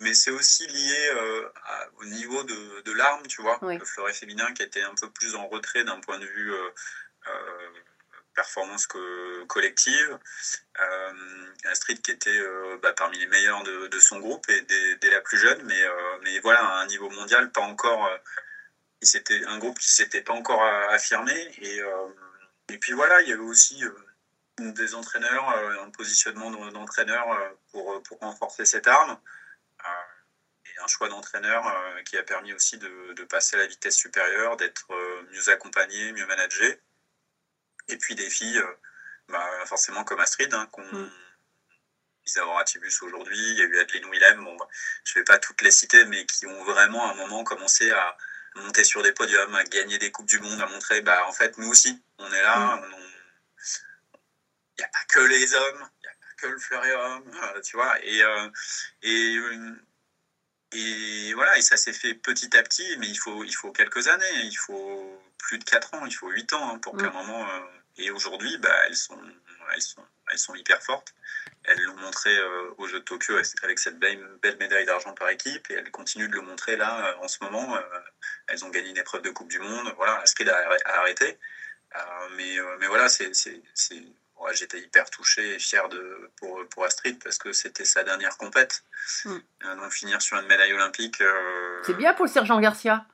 [0.00, 1.10] mais c'est aussi lié
[1.64, 3.58] à- au niveau de, de l'arme, tu vois.
[3.62, 3.78] Oui.
[3.78, 6.52] Le fleuret féminin qui était un peu plus en retrait d'un point de vue
[8.40, 10.10] performance co- collective.
[10.80, 14.60] Euh, Astrid qui était euh, bah, parmi les meilleurs de, son groupe et
[15.02, 18.06] dès, la plus jeune, mais, euh, mais voilà, à un niveau mondial, pas encore.
[18.06, 18.16] euh,
[19.02, 22.08] il s'était un groupe qui s'était pas encore euh, affirmé et, euh,
[22.72, 23.92] et puis voilà, il y avait aussi euh,
[24.80, 29.18] des entraîneurs, euh, un positionnement d'en- d'entraîneur euh, pour, pour renforcer cette arme.
[29.86, 29.90] Euh,
[30.66, 33.96] et un choix d'entraîneur euh, qui a permis aussi de, de passer à la vitesse
[33.96, 36.80] supérieure, d'être euh, mieux accompagné, mieux managé.
[37.88, 38.74] Et puis des filles, euh,
[39.28, 40.84] bah, forcément comme Astrid, hein, qu'on.
[40.84, 41.10] Mm.
[42.26, 44.68] Isadora Ratibus aujourd'hui, il y a eu Adeline Willem, bon, bah,
[45.04, 47.90] je ne vais pas toutes les citer, mais qui ont vraiment à un moment commencé
[47.90, 48.16] à
[48.54, 51.56] monter sur des podiums, à gagner des Coupes du Monde, à montrer, bah, en fait,
[51.56, 52.98] nous aussi, on est là, on-
[54.76, 57.60] il n'y a pas que les hommes, il n'y a pas que le fleuréum, euh,
[57.62, 57.98] tu vois.
[58.04, 58.48] Et, euh,
[59.02, 59.38] et,
[60.72, 64.08] et voilà, et ça s'est fait petit à petit, mais il faut, il faut quelques
[64.08, 66.98] années, il faut plus de 4 ans, il faut 8 ans hein, pour Mm.
[66.98, 67.48] qu'à un moment.
[67.50, 67.60] euh,
[67.98, 69.20] et aujourd'hui, bah, elles, sont,
[69.74, 71.14] elles, sont, elles sont hyper fortes.
[71.64, 75.28] Elles l'ont montré euh, aux Jeux de Tokyo avec cette belle, belle médaille d'argent par
[75.28, 77.76] équipe, et elles continuent de le montrer là euh, en ce moment.
[77.76, 77.80] euh,
[78.46, 79.92] elles ont gagné une épreuve de Coupe du Monde.
[79.96, 81.38] Voilà, Astrid a, a arrêté.
[81.96, 82.00] Euh,
[82.36, 84.02] mais, mais voilà, c'est, c'est, c'est-
[84.36, 88.36] ouais, j'étais hyper touché et fier de, pour, pour Astrid parce que c'était sa dernière
[88.38, 88.84] compète.
[89.24, 89.38] Mm.
[89.80, 91.22] Donc finir sur une médaille olympique,
[91.84, 93.04] C'est bien pour le sergent Garcia.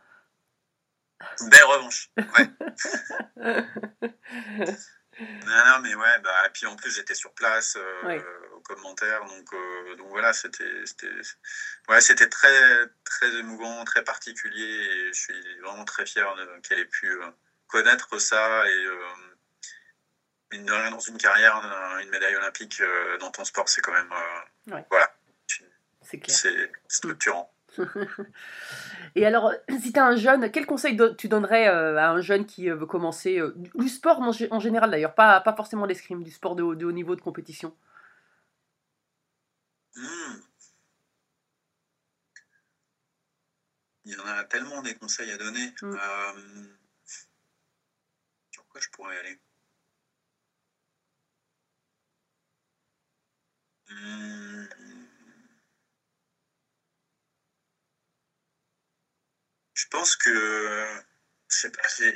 [1.51, 2.11] Belle revanche.
[2.17, 2.51] Ouais.
[5.21, 8.19] non, non, mais ouais, bah, et puis en plus j'étais sur place euh, Oui.
[8.55, 11.11] au commentaire, donc, euh, donc voilà, c'était, c'était,
[11.89, 16.81] ouais, c'était très, très émouvant, très particulier et je suis vraiment très fier de, qu'elle
[16.81, 17.31] ait pu euh,
[17.69, 18.99] connaître ça et euh,
[20.53, 23.81] mine de rien dans une carrière, euh, une médaille olympique euh, dans ton sport, c'est
[23.83, 24.85] quand même, euh, Ouais.
[24.91, 25.15] voilà,
[26.03, 26.37] C'est clair.
[26.37, 27.55] c'est structurant.
[29.17, 32.21] Et alors, si tu as un jeune, quel conseil do- tu donnerais euh, à un
[32.21, 35.41] jeune qui euh, veut commencer euh, du du sport en, gé- en général d'ailleurs, pas,
[35.41, 37.73] pas forcément l'escrime, du sport de haut, de haut niveau de compétition?
[39.97, 40.41] Hmm.
[44.07, 45.75] Il y en a tellement des conseils à donner.
[45.83, 45.93] Mm.
[45.93, 46.67] Euh,
[48.51, 49.39] Sur quoi je pourrais aller?
[53.89, 55.04] Hmm.
[59.95, 60.87] Pense que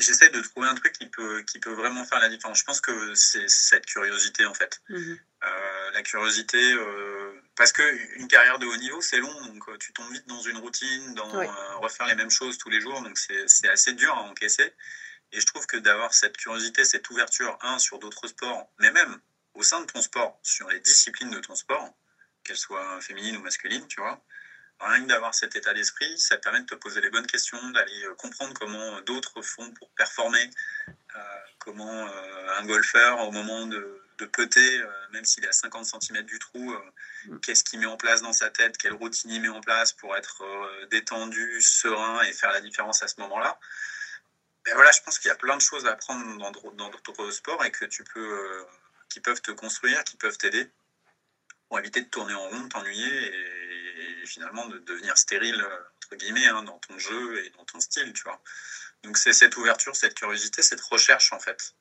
[0.01, 2.59] j'essaie de trouver un truc qui peut, qui peut vraiment faire la différence.
[2.59, 4.83] Je pense que c'est cette curiosité en fait.
[4.89, 5.19] Mhm.
[5.45, 7.83] Euh, la curiosité, euh, parce que
[8.19, 11.15] une carrière de haut niveau, c'est long, donc euh, tu tombes vite dans une routine,
[11.15, 14.23] dans euh, refaire les mêmes choses tous les jours, donc c'est c'est assez dur à
[14.23, 14.75] encaisser.
[15.31, 19.21] Et je trouve que d'avoir cette curiosité, cette ouverture, un, sur d'autres sports, mais même
[19.55, 21.95] au sein de ton sport, sur les disciplines de ton sport,
[22.43, 24.25] qu'elles soient féminines ou masculines, tu vois,
[24.81, 27.63] rien que d'avoir cet état d'esprit, ça te permet de te poser les bonnes questions,
[27.71, 30.51] d'aller euh, comprendre comment d'autres font pour performer,
[30.89, 31.21] euh,
[31.59, 36.23] comment euh, un golfeur, au moment de, de euh, même s'il est à 50 cm
[36.23, 36.79] du trou, euh,
[37.27, 37.41] Mm.
[37.41, 40.17] qu'est-ce qu'il met en place dans sa tête, quelle routine il met en place pour
[40.17, 43.59] être euh, détendu, serein et faire la différence à ce moment-là.
[44.69, 46.89] Et voilà, je pense qu'il y a plein de choses à apprendre dans d'autres- dans
[46.91, 48.65] d'autres sports et que tu peux, euh,
[49.09, 50.71] qui peuvent te construire, qui peuvent t'aider
[51.69, 53.58] pour éviter de tourner en rond, de t'ennuyer et
[54.29, 55.63] finalement de devenir stérile
[55.97, 58.41] entre guillemets hein, dans ton jeu et dans ton style, tu vois.
[59.03, 61.75] Donc c'est cette ouverture, cette curiosité, cette recherche en fait.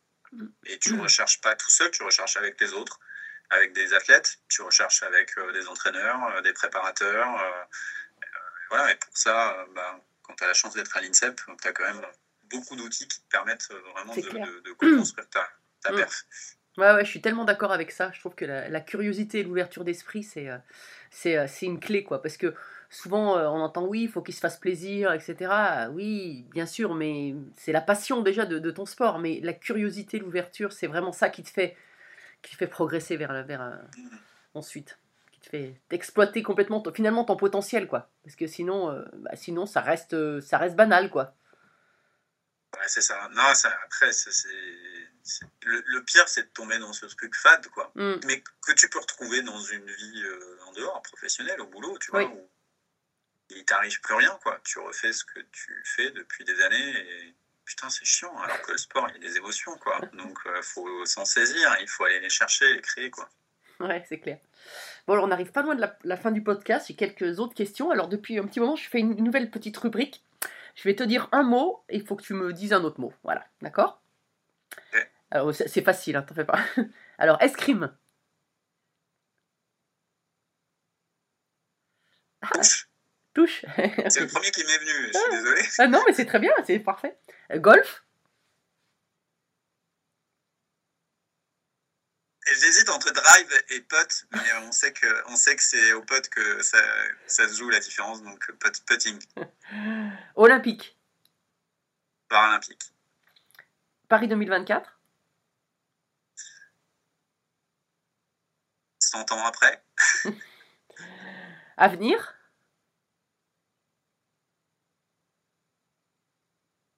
[0.66, 3.00] Et tu ne recherches pas tout seul, tu recherches avec les autres,
[3.50, 7.40] avec des athlètes, tu recherches avec euh, des entraîneurs, euh, des préparateurs.
[7.40, 7.64] euh,
[8.70, 11.72] voilà, et pour ça, bah, quand tu as la chance d'être à l'INSEP, tu as
[11.74, 12.06] quand même
[12.44, 15.50] beaucoup d'outils qui te permettent vraiment de construire ta,
[15.82, 15.96] ta Mm.
[15.96, 16.24] perf.
[16.78, 18.12] Ouais, ouais, je suis tellement d'accord avec ça.
[18.14, 20.58] Je trouve que la, curiosité et l'ouverture d'esprit, c'est euh,
[21.10, 22.22] c'est euh, c'est une clé, quoi.
[22.22, 22.54] Parce que
[22.92, 25.90] souvent, euh, on entend oui, il faut qu'il se fasse plaisir, etc.
[25.92, 29.18] Oui, bien sûr, mais c'est la passion déjà de, ton sport.
[29.18, 31.76] Mais la curiosité, l'ouverture, c'est vraiment ça qui te fait,
[32.44, 33.82] qui fait progresser vers, vers
[34.54, 35.00] ensuite.
[35.32, 38.10] Qui te fait exploiter complètement, finalement, ton potentiel, quoi.
[38.24, 41.34] Parce que sinon, bah, sinon ça, reste, ça reste banal, quoi.
[42.86, 43.30] C'est ça.
[43.34, 44.48] Non, après, c'est-
[45.64, 47.92] le, le pire, c'est de tomber dans ce truc fade, quoi.
[47.96, 48.16] Mm.
[48.26, 52.12] Mais que tu peux retrouver dans une vie euh, en dehors, professionnelle, au boulot, tu
[52.12, 52.32] vois, Oui.
[52.34, 52.50] où
[53.50, 54.60] il t'arrive plus rien, quoi.
[54.64, 58.38] Tu refais ce que tu fais depuis des années et putain, c'est chiant.
[58.40, 60.00] Alors que le sport, il y a des émotions, quoi.
[60.14, 63.30] Donc, il faut s'en saisir, il faut aller les chercher, les créer, quoi.
[63.80, 64.40] Ouais, c'est clair.
[65.06, 66.88] Bon, alors on n'arrive pas loin de la, la fin du podcast.
[66.88, 67.92] J'ai quelques autres questions.
[67.92, 70.24] Alors, depuis un petit moment, je fais une nouvelle petite rubrique.
[70.76, 73.00] Je vais te dire un mot et il faut que tu me dises un autre
[73.00, 73.14] mot.
[73.24, 74.02] Voilà, d'accord?
[75.32, 76.60] Alors, c'est c'est facile, hein, t'en fais pas.
[77.18, 77.96] Alors, escrime.
[82.54, 82.90] Touche.
[83.34, 83.66] Touche.
[84.10, 85.62] C'est le premier qui m'est venu, je suis désolé.
[85.78, 87.18] ah non, mais c'est très bien, c'est parfait.
[87.52, 88.04] Euh, Golf.
[92.48, 96.30] J'hésite entre drive et putt, mais on sait que, on sait que c'est au putt
[96.30, 96.78] que ça,
[97.28, 99.20] ça se joue la différence, donc putt, putting,
[100.36, 100.98] Olympique.
[102.30, 102.94] paralympique.
[104.08, 104.97] Paris 2024.
[109.08, 109.84] 100 ans après,
[111.78, 112.34] Avenir.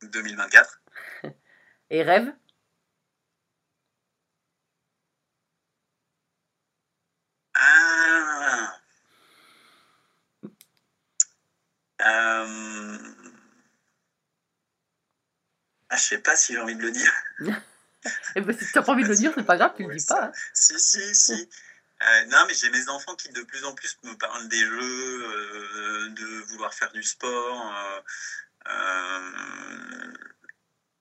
[0.02, 0.82] 2024,
[1.90, 2.34] Et rêve?
[7.56, 8.80] Ah.
[12.02, 12.98] Euh...
[15.90, 17.14] Ah, je sais pas si j'ai envie de le dire.
[18.36, 19.94] Eh ben, si tu n'as pas envie de le dire, c'est pas grave, tu le
[19.94, 20.28] dis pas.
[20.28, 20.32] hein.
[20.54, 21.50] Si, si, si.
[22.02, 25.24] Euh, non, mais j'ai mes enfants qui de plus en plus me parlent des jeux,
[25.26, 27.74] euh, de vouloir faire du sport.
[28.68, 30.14] euh,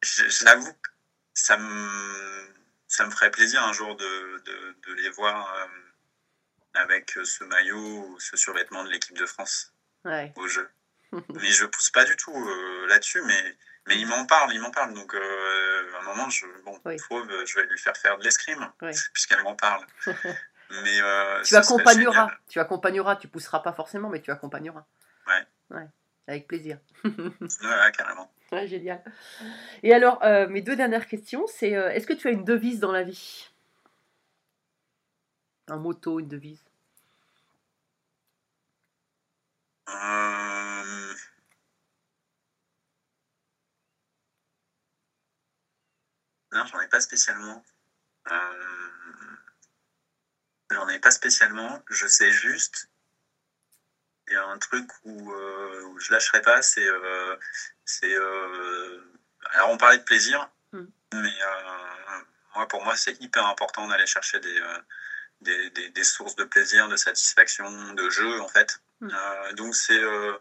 [0.02, 0.90] J'avoue que
[1.34, 2.54] ça me,
[2.86, 5.68] ça me ferait plaisir un jour de, de, de les voir
[6.74, 9.72] avec ce maillot ou ce survêtement de l'équipe de France
[10.04, 10.32] Ouais.
[10.36, 10.68] au jeu.
[11.34, 12.34] Mais je pousse pas du tout
[12.86, 14.94] là-dessus, mais, mais il m'en parle, il m'en parle.
[14.94, 16.98] Donc à un moment, je, bon, Oui.
[16.98, 18.92] Fauve, je vais lui faire faire de l'escrime, Oui.
[19.12, 19.84] puisqu'elle m'en parle.
[20.70, 24.84] mais euh, Tu accompagneras, tu accompagneras, tu pousseras pas forcément, mais tu accompagneras.
[25.26, 25.76] Ouais.
[25.76, 25.88] Ouais,
[26.26, 26.78] avec plaisir.
[27.04, 28.30] Ouais, carrément.
[28.52, 29.02] Ouais, génial.
[29.82, 32.80] Et alors, euh, mes deux dernières questions, c'est euh, est-ce que tu as une devise
[32.80, 33.50] dans la vie?
[35.68, 36.64] Un motto, une devise?
[39.88, 41.14] Euh,
[46.52, 47.62] Non, j'en ai pas spécialement.
[48.30, 49.07] Euh,
[50.70, 51.82] J'en ai pas spécialement.
[51.88, 52.88] Je sais juste.
[54.28, 56.86] Il y a un truc où, euh, où je lâcherai pas, c'est.
[56.86, 57.36] euh,
[57.84, 59.00] c'est euh,
[59.52, 60.84] Alors, on parlait de plaisir, Mm.
[61.14, 62.20] mais euh,
[62.54, 64.62] moi, pour moi, c'est hyper important d'aller chercher des,
[65.40, 68.80] des, des- des sources de plaisir, de satisfaction, de jeu, en fait.
[69.00, 69.08] Mm.
[69.10, 69.98] Euh, donc, c'est.
[69.98, 70.36] euh,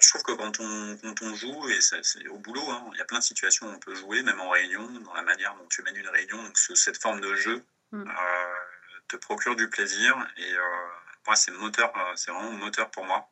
[0.00, 3.00] je trouve que quand on, quand on joue, et c'est au boulot, hein, il y
[3.00, 5.66] a plein de situations où on peut jouer, même en réunion, dans la manière dont
[5.68, 6.42] tu mènes une réunion.
[6.42, 8.08] Donc, ce- cette forme de jeu Mm.
[8.10, 8.55] euh,
[9.08, 10.14] te procure du plaisir.
[10.36, 10.62] Et euh,
[11.26, 13.28] moi, c'est moteur, euh, c'est vraiment moteur pour moi.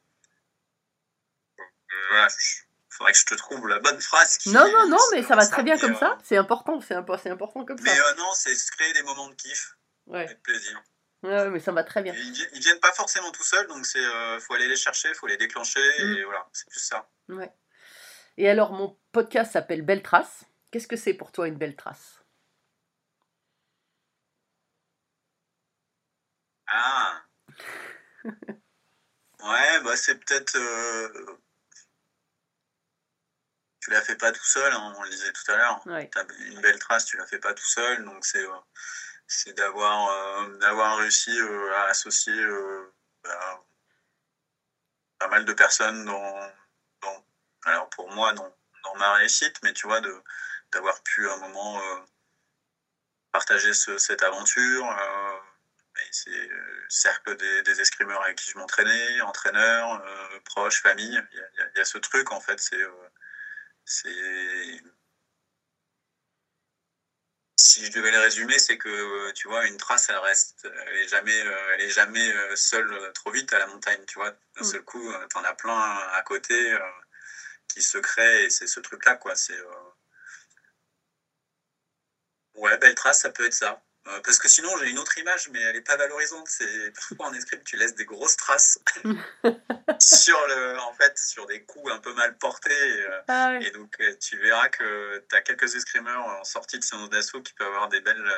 [1.59, 1.63] Euh,
[2.11, 4.39] voilà, il faudrait que je te trouve la bonne phrase.
[4.39, 6.19] qui- Non, non, non, mais ça va très bien mais, comme euh, ça.
[6.25, 7.85] C'est important, c'est impo- c'est important comme ça.
[7.85, 10.27] Mais euh, non, c'est se créer des moments de kiff et Ouais.
[10.27, 10.83] de plaisir.
[11.23, 12.13] Ouais, mais ça va très bien.
[12.13, 15.15] Et Ils, ils viennent pas forcément tout seuls, donc c'est euh, faut aller les chercher,
[15.15, 16.13] faut les déclencher, Mm.
[16.19, 17.09] et voilà, c'est plus ça.
[17.31, 17.51] Ouais.
[18.37, 20.45] Et alors, mon podcast s'appelle Belle Trace.
[20.71, 22.21] Qu'est-ce que c'est pour toi une belle trace?
[26.77, 27.23] Ah
[29.43, 30.57] Ouais, bah c'est peut-être.
[30.57, 31.37] euh,
[33.81, 35.87] Tu la fais pas tout seul, hein, on le disait tout à l'heure.
[35.87, 36.09] Ouais.
[36.11, 38.57] T'as une belle trace, tu la fais pas tout seul, donc c'est euh,
[39.27, 42.35] c'est d'avoir euh, d'avoir réussi euh, à associer
[43.23, 43.65] bah,
[45.19, 46.53] pas mal de personnes dans,
[47.03, 47.25] dans
[47.67, 48.51] alors pour moi dans,
[48.85, 50.23] dans ma réussite, mais tu vois de
[50.73, 51.81] d'avoir pu à un moment
[53.33, 54.85] partager ce- cette aventure.
[56.11, 61.21] C'est euh, cercle des, des escrimeurs avec qui je m'entraînais, entraîneurs, euh, proches, famille.
[61.33, 62.91] Il y, a- y y ce truc en fait, c'est euh,
[67.57, 70.97] si je devais le résumer, c'est que euh, tu vois une trace, elle reste, elle
[70.97, 71.37] est jamais,
[71.75, 74.05] elle est jamais seule trop vite à la montagne.
[74.07, 74.65] Tu vois, d'un Mm.
[74.65, 75.79] seul coup, euh, t'en as plein
[76.13, 76.77] à côté
[77.69, 79.37] qui se créent et c'est ce truc-là quoi.
[79.37, 79.59] C'est
[82.55, 83.81] ouais, belle trace, ça peut être ça.
[84.07, 86.47] Euh, parce que sinon, j'ai une autre image, mais elle n'est pas valorisante.
[86.49, 88.79] C'est parfois en escrime, tu laisses des grosses traces
[89.99, 92.71] sur le, en fait, sur des coups un peu mal portés.
[92.71, 96.85] euh, Ah et donc, euh, tu verras que tu as quelques escrimeurs en sortie de
[96.85, 98.31] séance d'assaut qui peuvent avoir des belles,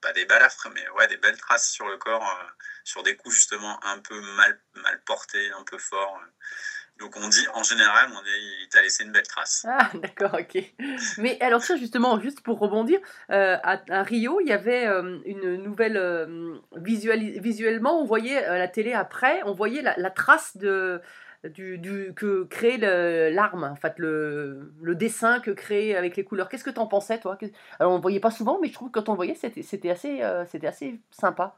[0.00, 2.50] pas des balafres, mais ouais, des belles traces sur le corps, euh,
[2.84, 6.20] sur des coups justement un peu mal, mal portés, un peu forts.
[7.02, 8.20] Donc on dit en général, on
[8.62, 9.66] il t'a laissé une belle trace.
[9.68, 10.62] Ah, d'accord, ok.
[11.18, 13.00] Mais alors ça, justement, juste pour rebondir,
[13.30, 15.96] euh, à, Rio, il y avait euh, une nouvelle...
[15.96, 21.00] euh, visuellement, on voyait à la télé après, on voyait la, trace de...
[21.44, 26.48] Du, que crée le- l'arme, en fait, le, le dessin que crée avec les couleurs.
[26.48, 27.36] Qu'est-ce que tu en pensais, toi?
[27.80, 30.22] Alors, on voyait pas souvent, mais je trouve que quand on voyait, c'était c'était assez,
[30.46, 31.56] c'était assez sympa.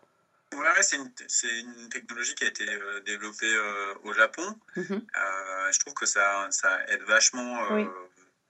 [0.54, 4.58] Ouais, c'est une, technologie qui a été euh, développée euh, au Japon.
[4.76, 5.06] Mhm.
[5.16, 7.88] Euh, je trouve que ça, ça aide vachement euh, Oui.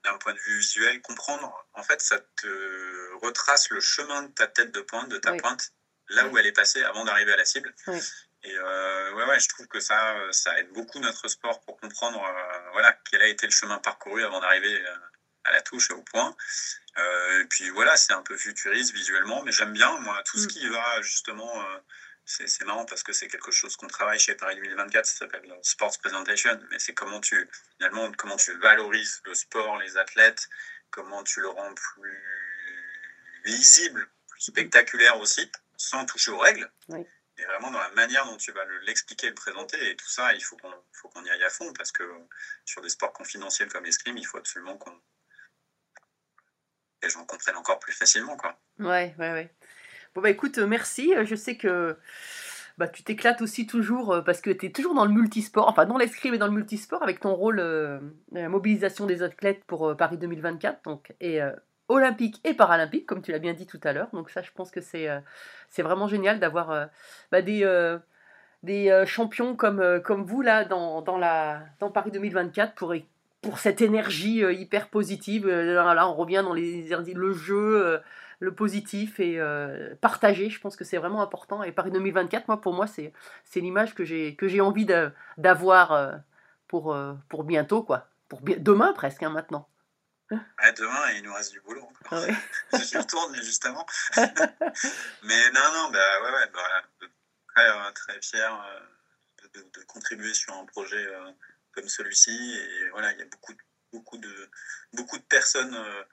[0.03, 1.53] d'un point de vue visuel, comprendre.
[1.73, 5.37] En fait, ça te retrace le chemin de ta tête de pointe, de ta Oui.
[5.37, 5.71] pointe,
[6.09, 7.73] là où elle est passée avant d'arriver à la cible.
[8.43, 12.21] Et ouais, ouais, je trouve que ça, ça aide beaucoup notre sport pour comprendre
[12.73, 14.85] voilà, quel a été le chemin parcouru avant d'arriver
[15.45, 16.35] à la touche et au point.
[16.97, 20.45] Euh, et puis voilà, c'est un peu futuriste visuellement, mais j'aime bien, moi, tout ce
[20.45, 20.47] Mm.
[20.47, 21.61] qui va justement.
[21.69, 21.79] euh,
[22.27, 25.95] c'est marrant parce que c'est quelque chose qu'on travaille chez Paris 2024, ça s'appelle Sports
[25.99, 30.49] Presentation, mais c'est comment tu, finalement, comment tu valorises le sport, les athlètes,
[30.89, 32.23] comment tu le rends plus
[33.43, 36.67] visible, plus spectaculaire aussi, sans toucher aux règles.
[36.89, 37.05] Oui.
[37.37, 40.33] Et vraiment dans la manière dont tu vas le- l'expliquer, le présenter, et tout ça,
[40.33, 42.09] il faut qu'on faut qu'on y aille à fond, parce que
[42.63, 44.99] sur des sports confidentiels comme l'escrime, il faut absolument qu'on
[47.03, 48.35] les gens comprennent encore plus facilement.
[48.37, 48.57] Quoi.
[48.79, 49.49] Ouais, ouais, ouais.
[50.13, 51.13] Bon, bah écoute, euh, merci.
[51.13, 51.97] Euh, Je sais que
[52.77, 55.85] bah, tu t'éclates aussi toujours euh, parce que tu es toujours dans le multisport, enfin
[55.85, 57.99] dans l'escrime et dans le multisport avec ton rôle euh,
[58.31, 61.39] mobilisation des athlètes pour Paris 2024, donc, et
[61.87, 64.09] olympique et paralympique, comme tu l'as bien dit tout à l'heure.
[64.13, 65.07] Donc ça, je pense que c'est
[65.69, 66.89] c'est vraiment génial d'avoir
[67.31, 67.97] bah, des,
[68.63, 72.93] des champions comme, comme vous là dans, dans, la, dans Paris 2024 pour,
[73.45, 75.47] pour cette énergie euh, hyper positive.
[75.47, 76.81] Euh, là, on revient dans les,
[77.13, 77.85] le jeu.
[77.85, 77.99] euh,
[78.41, 79.39] le positif et
[80.01, 81.63] partager, je pense que c'est vraiment important.
[81.63, 83.13] Et Paris 2024, moi, pour moi, c'est,
[83.45, 84.85] c'est l'image que j'ai, que j'ai envie
[85.37, 86.19] d'avoir
[86.67, 86.95] pour,
[87.29, 88.09] pour bientôt, quoi.
[88.27, 89.69] Pour demain presque, hein, maintenant.
[90.31, 92.07] Ouais, demain, il nous reste du boulot encore.
[92.11, 92.35] Ah ouais.
[92.83, 93.85] J'y retourne, justement.
[94.17, 97.07] mais non, non, bah ouais, ouais, bah,
[97.55, 98.51] très, très fier
[99.43, 101.31] de, de- de contribuer sur un projet euh,
[101.75, 102.31] comme celui-ci.
[102.55, 104.49] Et voilà, il y a beaucoup, de- beaucoup, de,
[104.93, 106.03] beaucoup de personnes euh,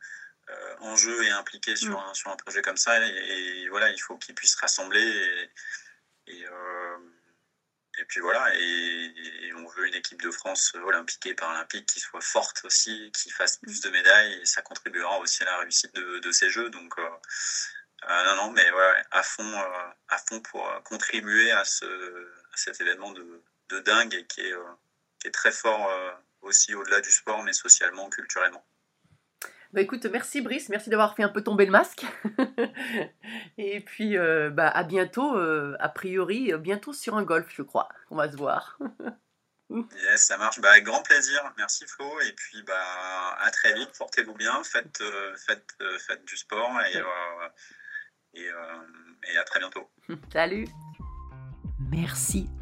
[0.51, 2.11] euh, en jeu et impliquées sur, Mm.
[2.11, 3.01] un, sur un projet comme ça.
[3.07, 5.01] Et, et voilà, il faut qu'ils puissent rassembler.
[6.27, 6.99] Et, et, euh,
[7.99, 12.21] et puis voilà, et, on veut une équipe de France olympique et paralympique qui soit
[12.23, 16.19] forte aussi, qui fasse plus de médailles, et ça contribuera aussi à la réussite de,
[16.19, 16.71] de ces Jeux.
[16.71, 17.09] Donc, euh,
[18.09, 21.85] euh, non, non, mais ouais, à fond, euh, à fond pour euh, contribuer à, ce,
[21.85, 24.55] à cet événement de, de dingue et qui est,
[25.23, 26.11] qui est très fort euh,
[26.43, 28.65] aussi au-delà du sport, mais socialement, culturellement.
[29.73, 32.05] Bah écoute, merci Brice, merci d'avoir fait un peu tomber le masque.
[33.57, 37.89] et puis, euh, bah, à bientôt, euh, a priori, bientôt sur un golf, je crois.
[38.11, 38.79] On va se voir.
[40.05, 40.61] Yes, ça marche.
[40.61, 41.41] Bah, avec grand plaisir.
[41.57, 42.21] Merci Flo.
[42.21, 43.91] Et puis, bah, à très vite.
[43.97, 44.63] Portez-vous bien.
[44.65, 47.49] Faites, euh, faites, euh, faites du sport et, euh,
[48.35, 49.91] et, euh, et à très bientôt.
[50.33, 50.67] Salut
[51.91, 52.49] Merci